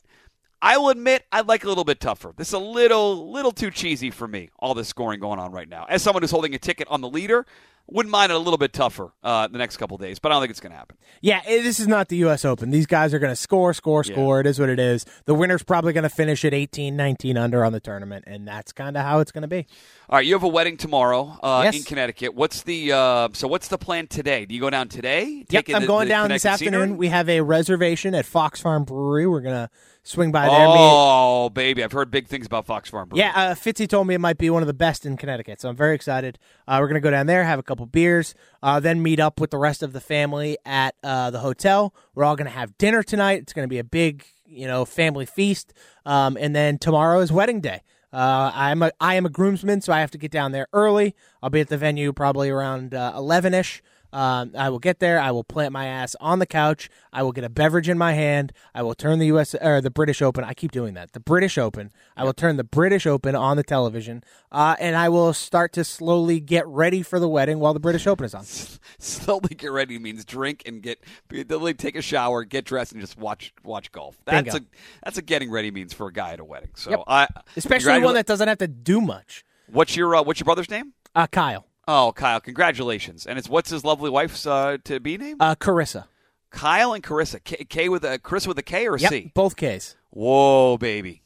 I 0.65 0.77
will 0.77 0.89
admit 0.89 1.25
I'd 1.31 1.45
like 1.48 1.65
a 1.65 1.68
little 1.68 1.83
bit 1.83 2.00
tougher. 2.00 2.33
This 2.38 2.48
is 2.48 2.54
a 2.54 2.60
little 2.60 3.30
little 3.31 3.51
too 3.51 3.69
cheesy 3.69 4.10
for 4.12 4.27
me. 4.27 4.50
All 4.57 4.74
this 4.74 4.88
scoring 4.88 5.20
going 5.20 5.38
on 5.39 5.51
right 5.51 5.67
now. 5.67 5.86
As 5.89 6.01
someone 6.01 6.24
who's 6.24 6.32
holding 6.32 6.55
a 6.55 6.58
ticket 6.58 6.88
on 6.89 7.01
the 7.01 7.10
leader, 7.10 7.46
wouldn't 7.86 8.12
mind 8.12 8.32
it 8.32 8.36
a 8.36 8.39
little 8.39 8.58
bit 8.58 8.72
tougher 8.72 9.12
uh, 9.25 9.46
the 9.50 9.58
next 9.58 9.75
couple 9.75 9.96
of 9.96 10.01
days. 10.01 10.17
But 10.20 10.32
I 10.32 10.36
don't 10.36 10.41
think 10.43 10.51
it's 10.51 10.62
going 10.62 10.72
to 10.72 10.77
happen. 10.77 10.96
Yeah, 11.20 11.41
eh, 11.46 11.62
this 11.62 11.82
is 11.82 11.88
not 11.89 12.08
the 12.08 12.15
U.S. 12.17 12.46
Open. 12.46 12.70
These 12.70 12.86
guys 12.86 13.13
are 13.13 13.20
going 13.20 13.29
to 13.32 13.36
score, 13.36 13.74
score, 13.74 14.03
Yeah. 14.08 14.13
score. 14.13 14.39
It 14.39 14.48
is 14.48 14.58
what 14.58 14.70
it 14.70 14.79
is. 14.79 15.05
The 15.25 15.34
winner's 15.36 15.63
probably 15.63 15.91
going 15.91 16.03
to 16.03 16.10
finish 16.10 16.46
at 16.46 16.53
18, 16.53 16.96
19 16.96 17.36
under 17.38 17.65
on 17.65 17.74
the 17.74 17.82
tournament, 17.82 18.24
and 18.25 18.48
that's 18.48 18.72
kind 18.72 18.96
of 18.96 19.03
how 19.03 19.20
it's 19.20 19.34
going 19.34 19.41
to 19.41 19.50
be. 19.50 19.67
All 20.10 20.17
right, 20.17 20.25
you 20.25 20.34
have 20.34 20.43
a 20.43 20.48
wedding 20.48 20.77
tomorrow 20.77 21.38
uh, 21.43 21.63
Yes. 21.65 21.75
in 21.75 21.84
Connecticut. 21.84 22.36
What's 22.36 22.63
the 22.63 22.93
uh, 22.93 23.27
so? 23.34 23.50
What's 23.50 23.67
the 23.67 23.77
plan 23.77 24.08
today? 24.08 24.46
Do 24.46 24.55
you 24.55 24.62
go 24.62 24.70
down 24.70 24.88
today? 24.88 25.43
Yep, 25.50 25.65
I'm 25.74 25.82
the- 25.82 25.88
going 25.88 26.08
the 26.08 26.13
down 26.13 26.29
this 26.29 26.46
afternoon. 26.46 26.74
scenery? 26.84 26.98
We 26.98 27.08
have 27.10 27.27
a 27.27 27.41
reservation 27.41 28.15
at 28.15 28.25
Fox 28.25 28.62
Farm 28.62 28.86
Brewery. 28.86 29.27
We're 29.27 29.41
going 29.41 29.55
to 29.67 29.70
swing 30.03 30.31
by 30.31 30.48
there. 30.48 30.65
Oh, 30.67 31.50
baby, 31.50 31.83
I've 31.83 31.91
heard 31.91 32.12
big 32.12 32.27
things 32.27 32.45
about 32.45 32.65
Fox 32.65 32.89
Farm. 32.89 33.10
Brewery. 33.10 33.22
Yeah, 33.22 33.31
uh, 33.36 33.55
Fitzy 33.55 33.88
told 33.88 34.07
me 34.07 34.13
it 34.13 34.19
might 34.19 34.38
be 34.38 34.50
one 34.50 34.62
of 34.62 34.67
the 34.67 34.74
best 34.74 35.05
in 35.05 35.17
Connecticut, 35.17 35.62
so 35.62 35.69
I'm 35.69 35.75
very 35.75 35.95
excited. 35.95 36.38
Uh, 36.67 36.77
we're 36.79 36.88
going 36.88 37.01
to 37.01 37.01
go 37.01 37.12
down 37.12 37.25
there, 37.25 37.43
have 37.43 37.60
a 37.60 37.63
couple 37.63 37.86
beers, 37.86 38.36
uh, 38.62 38.79
then 38.79 39.01
meet 39.01 39.19
up 39.19 39.39
with 39.39 39.51
the 39.51 39.57
rest 39.57 39.81
of 39.81 39.93
the 39.93 40.01
family 40.01 40.57
at 40.65 40.95
uh, 41.03 41.31
the 41.31 41.39
hotel. 41.39 41.93
We're 42.13 42.25
all 42.25 42.36
going 42.36 42.50
to 42.50 42.57
have 42.57 42.77
dinner 42.77 43.01
tonight. 43.01 43.41
It's 43.41 43.53
going 43.53 43.65
to 43.65 43.69
be 43.69 43.79
a 43.79 43.83
big, 43.83 44.25
you 44.45 44.67
know, 44.67 44.86
family 44.86 45.25
feast, 45.25 45.74
um, 46.05 46.38
and 46.39 46.55
then 46.55 46.77
tomorrow 46.77 47.19
is 47.19 47.31
wedding 47.31 47.62
day. 47.62 47.81
Uh, 48.12 48.51
I'm 48.53 48.83
a 48.83 48.91
I 49.00 49.15
am 49.15 49.25
a 49.25 49.29
groomsman, 49.29 49.81
so 49.81 49.91
I 49.91 50.00
have 50.01 50.12
to 50.12 50.19
get 50.19 50.29
down 50.29 50.51
there 50.51 50.67
early. 50.72 51.15
I'll 51.41 51.50
be 51.50 51.62
at 51.62 51.69
the 51.69 51.77
venue 51.77 52.13
probably 52.13 52.50
around 52.50 52.93
eleven 52.93 53.55
ish. 53.55 53.81
Um, 54.13 54.51
I 54.55 54.70
will 54.70 54.79
get 54.79 55.00
there. 55.00 55.20
I 55.20 55.32
will 55.32 55.43
plant 55.43 55.74
my 55.74 55.88
ass 55.88 56.15
on 56.22 56.38
the 56.38 56.46
couch. 56.46 56.88
I 57.12 57.24
will 57.24 57.32
get 57.32 57.43
a 57.43 57.50
beverage 57.50 57.89
in 57.89 57.98
my 57.98 58.13
hand. 58.13 58.53
I 58.75 58.84
will 58.84 58.93
turn 58.93 59.17
the 59.17 59.25
U.S. 59.27 59.55
or 59.60 59.82
the 59.82 59.89
British 59.89 60.22
Open. 60.22 60.43
I 60.43 60.53
keep 60.53 60.72
doing 60.72 60.93
that. 60.93 61.13
The 61.13 61.20
British 61.20 61.58
Open. 61.58 61.91
I 62.15 62.24
will 62.24 62.34
turn 62.34 62.58
the 62.58 62.63
British 62.63 63.08
Open 63.08 63.36
on 63.36 63.58
the 63.58 63.63
television, 63.63 64.24
uh, 64.51 64.75
and 64.79 64.96
I 64.96 65.10
will 65.10 65.34
start 65.34 65.74
to 65.74 65.84
slowly 65.84 66.39
get 66.39 66.67
ready 66.67 67.01
for 67.01 67.20
the 67.20 67.27
wedding 67.27 67.58
while 67.60 67.74
the 67.74 67.79
British 67.79 68.05
Open 68.05 68.24
is 68.25 68.36
on. 68.36 68.43
slowly 69.00 69.55
get 69.55 69.72
ready 69.72 69.98
means 69.98 70.24
drink 70.24 70.62
and 70.67 70.82
get 70.84 71.03
literally 71.32 71.74
take 71.74 71.96
a 71.96 72.01
shower, 72.01 72.43
get 72.43 72.65
dressed, 72.65 72.91
and 72.91 73.01
just 73.01 73.17
watch 73.17 73.51
watch 73.63 73.91
golf. 73.91 74.15
That's 74.25 74.43
Bingo. 74.53 74.60
a 74.60 74.62
that's 75.03 75.17
a 75.17 75.24
getting 75.24 75.50
ready 75.50 75.72
means 75.72 75.91
for 75.91 76.08
a 76.08 76.13
guy 76.13 76.34
at 76.34 76.39
a 76.39 76.46
wedding. 76.46 76.70
So 76.75 76.91
Yep. 76.91 77.03
I 77.08 77.27
Especially 77.58 78.00
one 78.03 78.13
that 78.13 78.27
doesn't 78.27 78.48
have 78.48 78.60
to 78.60 78.67
do 78.67 79.01
much. 79.01 79.43
What's 79.67 79.96
your 79.96 80.15
uh, 80.15 80.22
what's 80.22 80.39
your 80.39 80.46
brother's 80.46 80.70
name? 80.70 80.93
Uh, 81.15 81.25
Kyle, 81.27 81.65
Oh, 81.88 82.13
Kyle. 82.16 82.40
Congratulations. 82.40 83.25
And 83.25 83.38
it's 83.38 83.50
what's 83.50 83.70
his 83.70 83.84
lovely 83.84 84.10
wife's 84.10 84.46
uh, 84.46 84.78
to 84.86 85.00
be 85.00 85.18
name? 85.18 85.38
uh, 85.40 85.56
Carissa. 85.56 86.06
Kyle 86.50 86.94
and 86.94 87.04
Carissa. 87.04 87.44
K, 87.44 87.66
K 87.66 87.90
with 87.90 88.06
a 88.06 88.20
Chris 88.20 88.48
with 88.48 88.58
a 88.58 88.63
K 88.63 88.88
or 88.88 88.96
a 88.96 89.00
Yep, 89.00 89.10
C? 89.12 89.32
both 89.34 89.56
K's. 89.56 89.96
Whoa, 90.12 90.78
baby. 90.78 91.24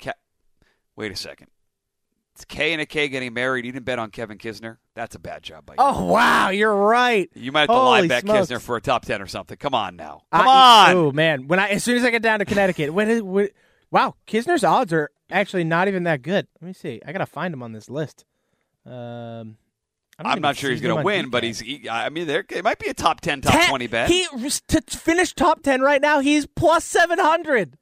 Ca- 0.00 0.12
Wait 0.94 1.10
a 1.12 1.16
second. 1.16 1.48
It's 2.34 2.44
K 2.44 2.72
and 2.72 2.80
a 2.82 2.86
K 2.86 3.08
getting 3.08 3.32
married. 3.34 3.64
You 3.64 3.72
didn't 3.72 3.86
bet 3.86 3.98
on 3.98 4.10
Kevin 4.10 4.38
Kisner. 4.38 4.76
That's 4.94 5.14
a 5.14 5.18
bad 5.18 5.42
job 5.42 5.66
by 5.66 5.72
you. 5.72 5.76
Oh 5.80 6.04
wow, 6.04 6.50
you're 6.50 6.74
right. 6.74 7.28
You 7.34 7.50
might 7.50 7.60
have 7.62 7.68
to 7.70 7.74
Holy 7.74 8.02
lie 8.02 8.08
bet 8.08 8.22
smokes. 8.22 8.48
Kisner 8.50 8.60
for 8.60 8.76
a 8.76 8.80
top 8.80 9.04
ten 9.04 9.20
or 9.22 9.26
something. 9.26 9.56
Come 9.56 9.74
on 9.74 9.96
now. 9.96 10.22
Come 10.32 10.46
I- 10.46 10.90
on. 10.90 10.96
Oh 10.96 11.12
man, 11.12 11.48
when 11.48 11.58
I 11.58 11.68
as 11.70 11.82
soon 11.84 11.96
as 11.96 12.04
I 12.04 12.10
get 12.10 12.22
down 12.22 12.38
to 12.38 12.44
Connecticut, 12.44 12.92
when, 12.94 13.08
is- 13.10 13.22
when 13.22 13.48
wow, 13.90 14.14
Kisner's 14.26 14.64
odds 14.64 14.92
are 14.92 15.10
actually 15.30 15.64
not 15.64 15.88
even 15.88 16.04
that 16.04 16.22
good. 16.22 16.46
Let 16.60 16.66
me 16.66 16.72
see. 16.74 17.00
I 17.06 17.12
gotta 17.12 17.26
find 17.26 17.52
him 17.54 17.62
on 17.62 17.72
this 17.72 17.88
list. 17.90 18.24
Um, 18.84 19.56
I'm 20.18 20.40
not 20.40 20.56
sure 20.56 20.70
he's 20.70 20.80
going 20.80 20.96
to 20.96 21.02
win, 21.02 21.30
but 21.30 21.42
he's. 21.44 21.60
He, 21.60 21.88
I 21.88 22.08
mean, 22.08 22.26
there 22.26 22.44
it 22.48 22.64
might 22.64 22.78
be 22.78 22.88
a 22.88 22.94
top 22.94 23.20
ten, 23.20 23.40
top 23.42 23.52
Ten- 23.52 23.68
twenty 23.68 23.86
bet. 23.86 24.08
He 24.08 24.26
to 24.68 24.80
finish 24.88 25.34
top 25.34 25.62
ten 25.62 25.82
right 25.82 26.00
now. 26.00 26.20
He's 26.20 26.46
plus 26.46 26.84
seven 26.84 27.18
hundred. 27.18 27.76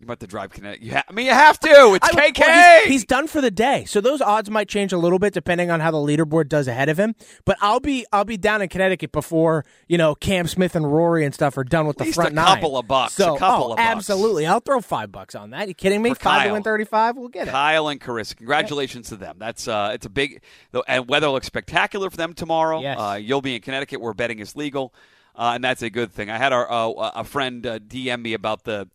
You 0.00 0.06
might 0.06 0.12
have 0.12 0.18
to 0.20 0.26
drive 0.26 0.50
Connecticut. 0.52 0.84
You 0.84 0.92
ha- 0.92 1.04
I 1.08 1.12
mean, 1.12 1.26
you 1.26 1.32
have 1.32 1.58
to. 1.60 1.68
It's 1.94 2.08
KK. 2.08 2.80
he's, 2.82 2.88
he's 2.88 3.04
done 3.04 3.26
for 3.26 3.40
the 3.40 3.50
day, 3.50 3.84
so 3.84 4.00
those 4.00 4.20
odds 4.20 4.48
might 4.48 4.68
change 4.68 4.92
a 4.92 4.98
little 4.98 5.18
bit 5.18 5.34
depending 5.34 5.70
on 5.70 5.80
how 5.80 5.90
the 5.90 5.98
leaderboard 5.98 6.48
does 6.48 6.68
ahead 6.68 6.88
of 6.88 6.98
him. 6.98 7.14
But 7.44 7.56
I'll 7.60 7.80
be 7.80 8.06
I'll 8.12 8.24
be 8.24 8.36
down 8.36 8.62
in 8.62 8.68
Connecticut 8.68 9.10
before 9.10 9.64
you 9.88 9.98
know 9.98 10.14
Cam 10.14 10.46
Smith 10.46 10.76
and 10.76 10.90
Rory 10.90 11.24
and 11.24 11.34
stuff 11.34 11.56
are 11.58 11.64
done 11.64 11.86
with 11.86 11.96
the 11.96 12.04
least 12.04 12.16
front 12.16 12.32
a 12.32 12.34
nine. 12.34 12.46
couple 12.46 12.78
of 12.78 12.86
bucks, 12.86 13.18
a 13.18 13.24
couple 13.24 13.68
oh, 13.68 13.72
of 13.72 13.76
bucks. 13.76 13.88
absolutely, 13.88 14.46
I'll 14.46 14.60
throw 14.60 14.80
five 14.80 15.10
bucks 15.10 15.34
on 15.34 15.50
that. 15.50 15.66
You 15.66 15.74
kidding 15.74 16.00
me? 16.00 16.10
For 16.10 16.16
five 16.16 16.42
to 16.42 16.44
Kyle. 16.44 16.52
win 16.52 16.62
thirty 16.62 16.84
five. 16.84 17.16
We'll 17.16 17.28
get 17.28 17.48
it. 17.48 17.50
Kyle 17.50 17.88
and 17.88 18.00
Carissa, 18.00 18.36
congratulations 18.36 19.08
to 19.08 19.16
them. 19.16 19.36
That's 19.38 19.66
uh, 19.66 19.90
it's 19.94 20.06
a 20.06 20.10
big, 20.10 20.42
and 20.86 21.08
weather 21.08 21.28
looks 21.28 21.46
spectacular 21.46 22.08
for 22.10 22.16
them 22.16 22.34
tomorrow. 22.34 22.80
Yes. 22.80 22.98
Uh, 22.98 23.18
you'll 23.20 23.42
be 23.42 23.56
in 23.56 23.62
Connecticut 23.62 24.00
where 24.00 24.14
betting 24.14 24.38
is 24.38 24.54
legal, 24.54 24.94
uh, 25.34 25.52
and 25.54 25.64
that's 25.64 25.82
a 25.82 25.90
good 25.90 26.12
thing. 26.12 26.30
I 26.30 26.38
had 26.38 26.52
our 26.52 26.70
uh, 26.70 27.10
a 27.16 27.24
friend 27.24 27.66
uh, 27.66 27.78
DM 27.80 28.22
me 28.22 28.34
about 28.34 28.62
the 28.62 28.88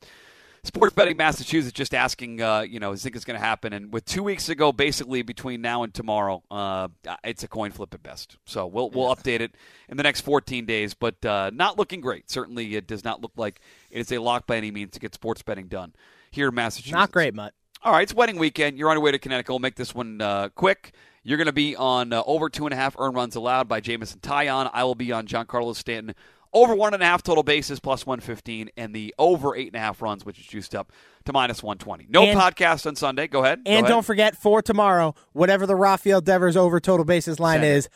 sports 0.63 0.93
betting 0.93 1.17
Massachusetts, 1.17 1.73
just 1.73 1.93
asking, 1.93 2.41
uh, 2.41 2.61
you 2.61 2.79
know, 2.79 2.91
is 2.91 3.03
think 3.03 3.15
it's 3.15 3.25
going 3.25 3.39
to 3.39 3.45
happen? 3.45 3.73
And 3.73 3.91
with 3.91 4.05
two 4.05 4.23
weeks 4.23 4.49
ago, 4.49 4.71
basically 4.71 5.21
between 5.21 5.61
now 5.61 5.83
and 5.83 5.93
tomorrow, 5.93 6.43
uh, 6.49 6.87
it's 7.23 7.43
a 7.43 7.47
coin 7.47 7.71
flip 7.71 7.93
at 7.93 8.01
best. 8.01 8.37
So 8.45 8.65
we'll 8.65 8.89
we'll 8.89 9.13
update 9.13 9.41
it 9.41 9.55
in 9.89 9.97
the 9.97 10.03
next 10.03 10.21
14 10.21 10.65
days, 10.65 10.93
but 10.93 11.23
uh, 11.25 11.51
not 11.53 11.77
looking 11.77 12.01
great. 12.01 12.29
Certainly, 12.29 12.75
it 12.75 12.87
does 12.87 13.03
not 13.03 13.21
look 13.21 13.33
like 13.35 13.59
it 13.91 13.99
is 13.99 14.11
a 14.11 14.19
lock 14.19 14.47
by 14.47 14.57
any 14.57 14.71
means 14.71 14.91
to 14.91 14.99
get 14.99 15.13
sports 15.13 15.41
betting 15.41 15.67
done 15.67 15.93
here 16.31 16.49
in 16.49 16.55
Massachusetts. 16.55 16.93
Not 16.93 17.11
great, 17.11 17.33
Mutt. 17.33 17.53
All 17.83 17.91
right, 17.91 18.03
it's 18.03 18.13
wedding 18.13 18.37
weekend. 18.37 18.77
You're 18.77 18.89
on 18.89 18.95
your 18.95 19.03
way 19.03 19.11
to 19.11 19.19
Connecticut. 19.19 19.49
We'll 19.49 19.59
make 19.59 19.75
this 19.75 19.93
one 19.93 20.21
uh, 20.21 20.49
quick. 20.55 20.93
You're 21.23 21.37
going 21.37 21.47
to 21.47 21.53
be 21.53 21.75
on 21.75 22.13
uh, 22.13 22.23
over 22.25 22.49
two 22.49 22.65
and 22.65 22.73
a 22.73 22.77
half 22.77 22.95
earn 22.97 23.13
runs 23.13 23.35
allowed 23.35 23.67
by 23.67 23.81
Jameson 23.81 24.19
Tyon. 24.19 24.69
I 24.73 24.83
will 24.83 24.95
be 24.95 25.11
on 25.11 25.27
Giancarlo 25.27 25.75
Stanton 25.75 26.15
over 26.53 26.75
one 26.75 26.93
and 26.93 27.01
a 27.01 27.05
half 27.05 27.23
total 27.23 27.43
bases 27.43 27.79
plus 27.79 28.05
115, 28.05 28.69
and 28.77 28.93
the 28.93 29.13
over 29.17 29.55
eight 29.55 29.67
and 29.67 29.75
a 29.75 29.79
half 29.79 30.01
runs, 30.01 30.25
which 30.25 30.39
is 30.39 30.45
juiced 30.45 30.75
up 30.75 30.91
to 31.25 31.33
minus 31.33 31.63
120. 31.63 32.07
No 32.09 32.23
And- 32.23 32.39
podcast 32.39 32.85
on 32.85 32.95
Sunday. 32.95 33.27
Go 33.27 33.43
ahead. 33.43 33.63
Go 33.63 33.71
And 33.71 33.85
ahead. 33.85 33.89
don't 33.89 34.05
forget 34.05 34.35
for 34.35 34.61
tomorrow, 34.61 35.15
whatever 35.31 35.65
the 35.65 35.75
Rafael 35.75 36.21
Devers 36.21 36.55
over 36.57 36.79
total 36.79 37.05
bases 37.05 37.39
line 37.39 37.61
Send 37.61 37.65
is, 37.77 37.89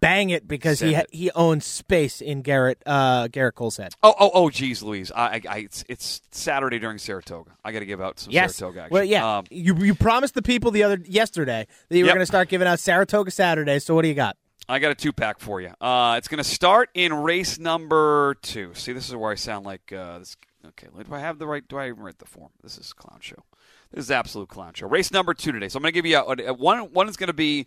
bang 0.00 0.28
it 0.30 0.46
because 0.46 0.80
he 0.80 0.90
Send 0.92 1.04
it. 1.04 1.10
he 1.12 1.30
owns 1.30 1.64
space 1.64 2.20
in 2.20 2.42
Gerrit 2.42 2.74
uh, 2.84 3.28
Gerrit 3.28 3.54
Cole's 3.54 3.78
head. 3.78 3.94
Oh, 4.02 4.14
oh, 4.20 4.30
oh, 4.34 4.50
geez, 4.50 4.82
Louise. 4.82 5.10
I, 5.10 5.24
I, 5.26 5.40
I 5.48 5.56
it's, 5.58 5.84
it's 5.88 6.20
Saturday 6.30 6.78
during 6.78 6.98
Saratoga. 6.98 7.52
I 7.64 7.72
got 7.72 7.78
to 7.78 7.86
give 7.86 8.00
out 8.02 8.20
some 8.20 8.32
Yes. 8.32 8.56
Saratoga 8.56 8.80
action. 8.82 8.92
Well, 8.94 9.04
yeah. 9.04 9.38
Um, 9.38 9.44
you 9.50 9.74
you 9.76 9.94
promised 9.94 10.34
the 10.34 10.42
people 10.42 10.70
the 10.70 10.82
other 10.82 10.98
yesterday 11.06 11.66
that 11.88 11.96
you 11.96 12.04
were 12.04 12.08
Yep. 12.08 12.14
going 12.16 12.22
to 12.22 12.26
start 12.26 12.48
giving 12.48 12.68
out 12.68 12.80
Saratoga 12.80 13.30
Saturday. 13.30 13.78
So 13.78 13.94
what 13.94 14.02
do 14.02 14.08
you 14.08 14.14
got? 14.14 14.36
I 14.68 14.78
got 14.78 14.90
a 14.90 14.94
two 14.94 15.12
pack 15.12 15.40
for 15.40 15.60
you. 15.60 15.72
Uh, 15.80 16.14
it's 16.18 16.28
going 16.28 16.38
to 16.42 16.48
start 16.48 16.88
in 16.94 17.12
race 17.12 17.58
number 17.58 18.36
two. 18.42 18.72
See, 18.74 18.92
this 18.92 19.08
is 19.08 19.14
where 19.14 19.30
I 19.30 19.34
sound 19.34 19.66
like 19.66 19.92
uh, 19.92 20.20
this. 20.20 20.36
Okay, 20.66 20.86
do 21.06 21.14
I 21.14 21.18
have 21.18 21.38
the 21.38 21.46
right? 21.46 21.66
Do 21.68 21.76
I 21.76 21.88
even 21.88 22.02
write 22.02 22.18
the 22.18 22.24
form? 22.24 22.50
This 22.62 22.78
is 22.78 22.92
clown 22.94 23.18
show. 23.20 23.44
This 23.92 24.06
is 24.06 24.10
absolute 24.10 24.48
clown 24.48 24.72
show. 24.74 24.88
Race 24.88 25.12
number 25.12 25.34
two 25.34 25.52
today. 25.52 25.68
So 25.68 25.76
I'm 25.76 25.82
going 25.82 25.92
to 25.92 25.94
give 25.94 26.06
you 26.06 26.16
a, 26.16 26.50
a- 26.50 26.54
one. 26.54 26.92
One 26.92 27.08
is 27.08 27.18
going 27.18 27.26
to 27.28 27.34
be 27.34 27.66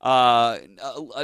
uh, 0.00 0.58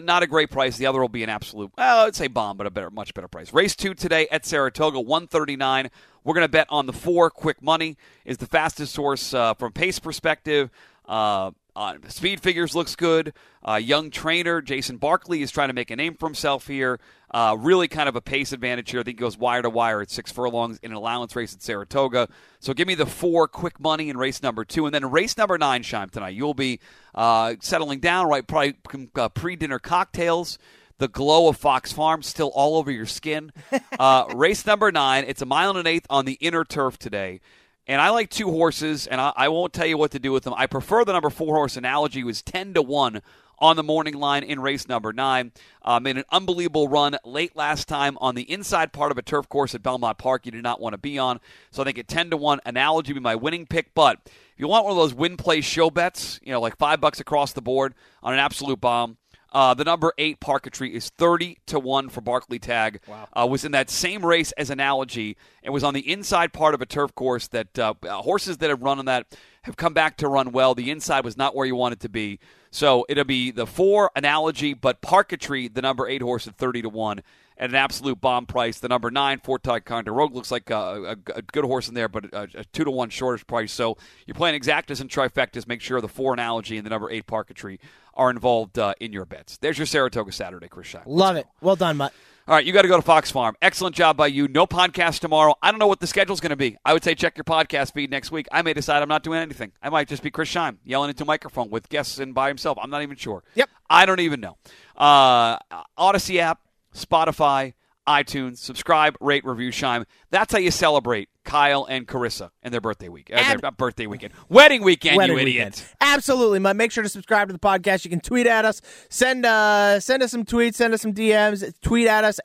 not 0.03 0.23
a 0.23 0.27
great 0.27 0.51
price. 0.51 0.77
The 0.77 0.87
other 0.87 1.01
will 1.01 1.09
be 1.09 1.23
an 1.23 1.31
absolute. 1.31 1.73
Well, 1.79 2.07
I'd 2.07 2.15
say 2.15 2.27
bomb, 2.27 2.59
but 2.59 2.67
a 2.67 2.71
better, 2.71 2.91
much 2.91 3.15
better 3.15 3.29
price. 3.29 3.53
Race 3.55 3.75
two 3.75 3.95
today 3.95 4.29
at 4.31 4.45
Saratoga, 4.45 5.01
139. 5.01 5.91
We're 6.25 6.35
going 6.35 6.45
to 6.45 6.49
bet 6.49 6.67
on 6.69 6.85
the 6.87 6.93
four. 6.93 7.31
Quick 7.31 7.63
money 7.63 7.97
is 8.27 8.37
the 8.37 8.47
fastest 8.47 8.93
source 8.93 9.33
uh, 9.33 9.55
from 9.55 9.73
pace 9.73 9.99
perspective. 9.99 10.71
Uh, 11.07 11.53
uh, 11.77 11.95
speed 12.09 12.41
figures 12.41 12.75
looks 12.75 12.95
good. 12.95 13.33
Uh, 13.67 13.75
young 13.75 14.11
trainer 14.11 14.63
Jason 14.63 14.97
Barkley 14.97 15.43
is 15.43 15.51
trying 15.51 15.69
to 15.69 15.75
make 15.75 15.91
a 15.91 15.97
name 15.97 16.15
for 16.15 16.27
himself 16.27 16.67
here. 16.67 17.01
Uh, 17.31 17.57
really 17.59 17.89
kind 17.89 18.09
of 18.09 18.15
a 18.15 18.21
pace 18.21 18.53
advantage 18.53 18.93
here. 18.93 19.01
I 19.01 19.03
think 19.03 19.19
he 19.19 19.21
goes 19.21 19.37
wire 19.37 19.63
to 19.63 19.71
wire 19.71 20.01
at 20.01 20.11
six 20.11 20.31
furlongs 20.31 20.79
in 20.83 20.93
an 20.93 20.97
allowance 20.97 21.35
race 21.35 21.53
at 21.53 21.63
Saratoga. 21.63 22.29
So 22.61 22.75
give 22.75 22.87
me 22.87 22.95
the 22.95 23.07
four 23.07 23.49
quick 23.49 23.81
money 23.81 24.09
in 24.09 24.17
race 24.17 24.41
number 24.41 24.65
two. 24.65 24.87
And 24.87 24.95
then 24.95 25.11
race 25.11 25.37
number 25.37 25.59
nine, 25.59 25.83
Shime, 25.83 26.11
tonight. 26.11 26.35
You'll 26.35 26.55
be 26.55 26.79
uh, 27.13 27.55
settling 27.61 27.99
down, 27.99 28.29
right? 28.29 28.47
Probably 28.47 28.77
uh, 29.17 29.29
pre 29.31 29.57
dinner 29.57 29.81
cocktails. 29.81 30.59
The 30.99 31.09
glow 31.09 31.49
of 31.49 31.57
Fox 31.57 31.91
Farm 31.91 32.23
still 32.23 32.53
all 32.55 32.77
over 32.77 32.91
your 32.91 33.07
skin. 33.07 33.53
Uh, 33.99 34.27
race 34.35 34.65
number 34.65 34.93
nine. 34.93 35.25
It's 35.27 35.43
a 35.43 35.47
mile 35.47 35.71
and 35.71 35.81
an 35.81 35.87
eighth 35.89 36.07
on 36.09 36.25
the 36.25 36.35
inner 36.35 36.65
turf 36.65 36.99
today. 36.99 37.41
And 37.87 38.01
I 38.01 38.11
like 38.11 38.31
two 38.31 38.51
horses, 38.51 39.07
and 39.07 39.21
I, 39.21 39.33
I 39.37 39.49
won't 39.49 39.73
tell 39.73 39.87
you 39.87 39.99
what 39.99 40.11
to 40.13 40.19
do 40.19 40.33
with 40.33 40.45
them. 40.45 40.55
I 40.57 40.67
prefer 40.67 41.05
the 41.05 41.13
number 41.13 41.31
four 41.31 41.55
horse 41.55 41.77
analogy, 41.77 42.25
was 42.25 42.41
10 42.43 42.75
to 42.75 42.83
1 42.83 43.21
on 43.59 43.77
the 43.77 43.83
morning 43.83 44.15
line 44.15 44.43
in 44.43 44.61
race 44.61 44.89
number 44.89 45.13
nine. 45.13 45.53
Uh, 45.83 46.01
made 46.01 46.17
an 46.17 46.25
unbelievable 46.31 46.89
run 46.89 47.17
late 47.25 47.55
last 47.57 47.87
time 47.89 48.19
on 48.21 48.35
the 48.35 48.51
inside 48.51 48.93
part 48.93 49.13
of 49.13 49.19
a 49.19 49.23
turf 49.23 49.49
course 49.49 49.75
at 49.75 49.83
Belmont 49.83 50.19
Park 50.19 50.47
you 50.47 50.53
do 50.53 50.63
not 50.63 50.81
want 50.81 50.95
to 50.95 50.99
be 50.99 51.19
on. 51.19 51.41
So 51.71 51.83
I 51.83 51.85
think 51.85 51.99
a 51.99 52.03
10 52.03 52.31
to 52.31 52.37
1, 52.37 52.61
analogy 52.67 53.13
would 53.13 53.21
be 53.21 53.23
my 53.23 53.37
winning 53.37 53.67
pick. 53.67 53.95
But 53.95 54.21
if 54.25 54.33
you 54.57 54.69
want 54.69 54.85
one 54.85 54.93
of 54.93 54.99
those 54.99 55.15
win 55.15 55.37
play 55.37 55.61
show 55.61 55.91
bets, 55.91 56.41
you 56.43 56.53
know, 56.53 56.61
like 56.61 56.77
five 56.77 57.01
bucks 57.01 57.21
across 57.21 57.53
the 57.53 57.63
board 57.63 57.95
on 58.23 58.33
an 58.33 58.39
absolute 58.41 58.81
bomb, 58.81 59.19
uh, 59.55 59.73
the 59.73 59.85
number 59.85 60.13
eight 60.19 60.41
Parketry 60.41 60.91
is 60.91 61.09
thirty 61.11 61.59
to 61.67 61.79
one 61.79 62.09
for 62.09 62.21
Barkley 62.21 62.59
Tag. 62.59 63.01
Wow. 63.07 63.29
Uh, 63.33 63.47
was 63.47 63.65
in 63.65 63.73
that 63.73 63.89
same 63.89 64.27
race 64.27 64.53
as 64.53 64.69
Analogy 64.69 65.37
and 65.63 65.73
was 65.73 65.85
on 65.85 65.95
the 65.95 66.13
inside 66.13 66.53
part 66.53 66.75
of 66.75 66.83
a 66.83 66.87
turf 66.87 67.15
course 67.15 67.49
that 67.49 67.79
uh, 67.79 67.95
uh, 68.03 68.17
horses 68.17 68.59
that 68.59 68.69
have 68.69 68.83
run 68.83 68.99
on 68.99 69.05
that 69.07 69.27
have 69.63 69.77
come 69.77 69.95
back 69.95 70.17
to 70.19 70.29
run 70.29 70.53
well. 70.53 70.75
The 70.75 70.91
inside 70.91 71.25
was 71.25 71.37
not 71.37 71.55
where 71.55 71.67
you 71.67 71.77
want 71.77 71.95
it 71.95 72.01
to 72.01 72.09
be, 72.09 72.41
so 72.71 73.07
it'll 73.09 73.25
be 73.25 73.51
the 73.51 73.67
four 73.67 74.11
Analogy, 74.15 74.75
but 74.75 75.01
Parketry, 75.01 75.73
the 75.73 75.81
number 75.81 76.07
eight 76.09 76.21
horse 76.21 76.47
at 76.47 76.57
thirty 76.57 76.83
to 76.83 76.89
one. 76.89 77.23
At 77.57 77.71
an 77.71 77.77
absolute 77.77 78.21
bomb 78.21 78.47
price, 78.47 78.81
the 78.81 78.89
number 78.89 79.13
nine 79.13 79.39
Fort 79.39 79.63
Todd 79.63 79.85
Condor 79.85 80.13
Rogue 80.13 80.35
looks 80.35 80.51
like 80.51 80.71
a, 80.71 81.17
a, 81.27 81.33
a 81.37 81.43
good 81.43 81.65
horse 81.65 81.87
in 81.87 81.95
there, 81.95 82.09
but 82.09 82.25
a, 82.33 82.49
a 82.55 82.65
two 82.65 82.83
to 82.83 82.91
one 82.91 83.11
shortish 83.11 83.47
price. 83.47 83.73
So 83.73 83.97
you're 84.27 84.35
playing 84.35 84.61
exactas 84.61 85.01
and 85.01 85.09
trifectas. 85.09 85.69
Make 85.69 85.81
sure 85.81 86.01
the 86.01 86.09
four 86.09 86.33
Analogy 86.33 86.77
and 86.77 86.85
the 86.85 86.91
number 86.91 87.11
eight 87.11 87.29
Parketry 87.29 87.79
are 88.15 88.31
involved 88.31 88.79
uh, 88.79 88.95
in 88.99 89.13
your 89.13 89.25
bets. 89.25 89.57
There's 89.59 89.79
your 89.79 89.87
Saratoga 89.87 90.33
Saturday, 90.33 90.67
Chris 90.67 90.89
Shine. 90.89 91.03
Love 91.07 91.37
it. 91.37 91.47
Well 91.61 91.77
done, 91.77 91.97
Mutt. 91.97 92.13
All 92.47 92.55
right, 92.55 92.65
you 92.67 92.75
got 92.75 92.83
to 92.83 92.89
go 92.89 92.97
to 92.97 93.03
Fox 93.03 93.31
Farm. 93.31 93.57
Excellent 93.63 93.97
job 93.97 94.19
by 94.19 94.27
you. 94.27 94.49
No 94.49 94.67
podcast 94.67 95.21
tomorrow. 95.21 95.55
I 95.63 95.71
don't 95.71 95.81
know 95.81 95.87
what 95.87 96.01
the 96.01 96.07
schedule's 96.07 96.41
going 96.41 96.51
to 96.51 96.57
be. 96.57 96.77
I 96.85 96.93
would 96.93 97.03
say 97.03 97.15
check 97.15 97.39
your 97.39 97.45
podcast 97.45 97.95
feed 97.95 98.11
next 98.11 98.31
week. 98.31 98.49
I 98.53 98.61
may 98.61 98.75
decide 98.75 99.01
I'm 99.01 99.09
not 99.09 99.23
doing 99.23 99.39
anything. 99.39 99.73
I 99.83 99.89
might 99.89 100.09
just 100.09 100.23
be 100.23 100.31
Chris 100.31 100.53
Scheim 100.53 100.77
yelling 100.85 101.09
into 101.09 101.23
a 101.23 101.27
microphone 101.27 101.71
with 101.71 101.89
guests 101.89 102.19
and 102.19 102.35
by 102.35 102.49
himself. 102.49 102.77
I'm 102.83 102.91
not 102.91 103.01
even 103.01 103.17
sure. 103.17 103.45
Yep. 103.55 103.71
I 103.89 104.05
don't 104.05 104.21
even 104.21 104.41
know. 104.41 104.59
Uh, 104.95 105.57
Audacy 105.99 106.37
app, 106.39 106.61
Spotify, 106.95 107.75
iTunes. 108.07 108.59
Subscribe, 108.59 109.17
rate, 109.21 109.45
review, 109.45 109.71
shine. 109.71 110.05
That's 110.31 110.53
how 110.53 110.59
you 110.59 110.71
celebrate 110.71 111.29
Kyle 111.45 111.87
and 111.89 112.07
Carissa 112.07 112.51
and 112.63 112.73
their 112.73 112.81
birthday 112.81 113.09
week. 113.09 113.31
Uh, 113.33 113.37
their, 113.37 113.45
Ab- 113.45 113.63
not 113.63 113.77
birthday 113.77 114.07
weekend. 114.07 114.33
Wedding 114.49 114.83
weekend, 114.83 115.17
Wedding 115.17 115.37
you 115.37 115.43
idiot. 115.43 115.75
weekend. 115.77 115.97
Absolutely. 116.01 116.59
Make 116.59 116.93
sure 116.93 117.03
to 117.03 117.09
subscribe 117.09 117.49
to 117.49 117.53
the 117.53 117.59
podcast. 117.59 118.05
You 118.05 118.11
can 118.11 118.21
tweet 118.21 118.47
at 118.47 118.65
us, 118.65 118.81
send 119.11 119.45
uh, 119.47 120.01
send 120.01 120.23
us 120.23 120.31
some 120.31 120.45
tweets, 120.45 120.75
send 120.75 120.93
us 120.95 121.03
some 121.03 121.15
DMs, 121.15 121.73
tweet 121.81 122.07
at 122.07 122.25
us. 122.25 122.41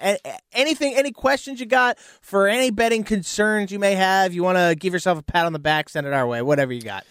Anything, 0.53 0.96
any 0.96 1.12
questions 1.12 1.60
you 1.60 1.65
got 1.65 1.98
for 2.22 2.48
any 2.48 2.72
betting 2.72 3.03
concerns 3.03 3.72
you 3.72 3.79
may 3.79 3.96
have, 3.96 4.34
you 4.34 4.44
want 4.44 4.58
to 4.58 4.75
give 4.79 4.94
yourself 4.94 5.20
a 5.20 5.24
pat 5.24 5.46
on 5.46 5.53
the 5.53 5.60
back, 5.60 5.89
send 5.89 6.08
it 6.08 6.13
our 6.13 6.25
way. 6.27 6.41
Whatever 6.41 6.74
you 6.74 6.82
got. 6.82 7.06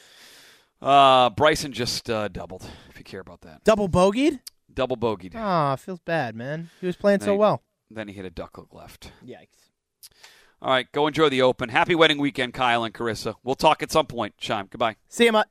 Uh, 0.80 1.30
Bryson 1.30 1.72
just 1.72 2.08
uh, 2.08 2.28
doubled, 2.28 2.68
if 2.88 2.98
you 2.98 3.04
care 3.04 3.20
about 3.20 3.40
that. 3.42 3.64
Double 3.64 3.88
bogeyed? 3.88 4.38
Double 4.72 4.96
bogeyed. 4.96 5.32
Oh, 5.34 5.76
feels 5.76 6.00
bad, 6.00 6.36
man. 6.36 6.70
He 6.80 6.86
was 6.86 6.96
playing 6.96 7.20
so 7.20 7.32
Hey. 7.32 7.38
well. 7.38 7.62
Then 7.90 8.08
he 8.08 8.14
hit 8.14 8.24
a 8.24 8.30
duck 8.30 8.56
hook 8.56 8.68
left. 8.72 9.12
Yikes. 9.24 9.70
All 10.60 10.70
right, 10.70 10.90
go 10.92 11.06
enjoy 11.06 11.28
the 11.28 11.40
Open. 11.42 11.68
Happy 11.68 11.94
wedding 11.94 12.18
weekend, 12.18 12.52
Kyle 12.52 12.84
and 12.84 12.92
Carissa. 12.92 13.34
We'll 13.44 13.54
talk 13.54 13.82
at 13.82 13.90
some 13.92 14.06
point. 14.06 14.34
Shime, 14.40 14.66
goodbye. 14.68 14.96
See 15.08 15.24
you, 15.24 15.32
Mutt. 15.32 15.48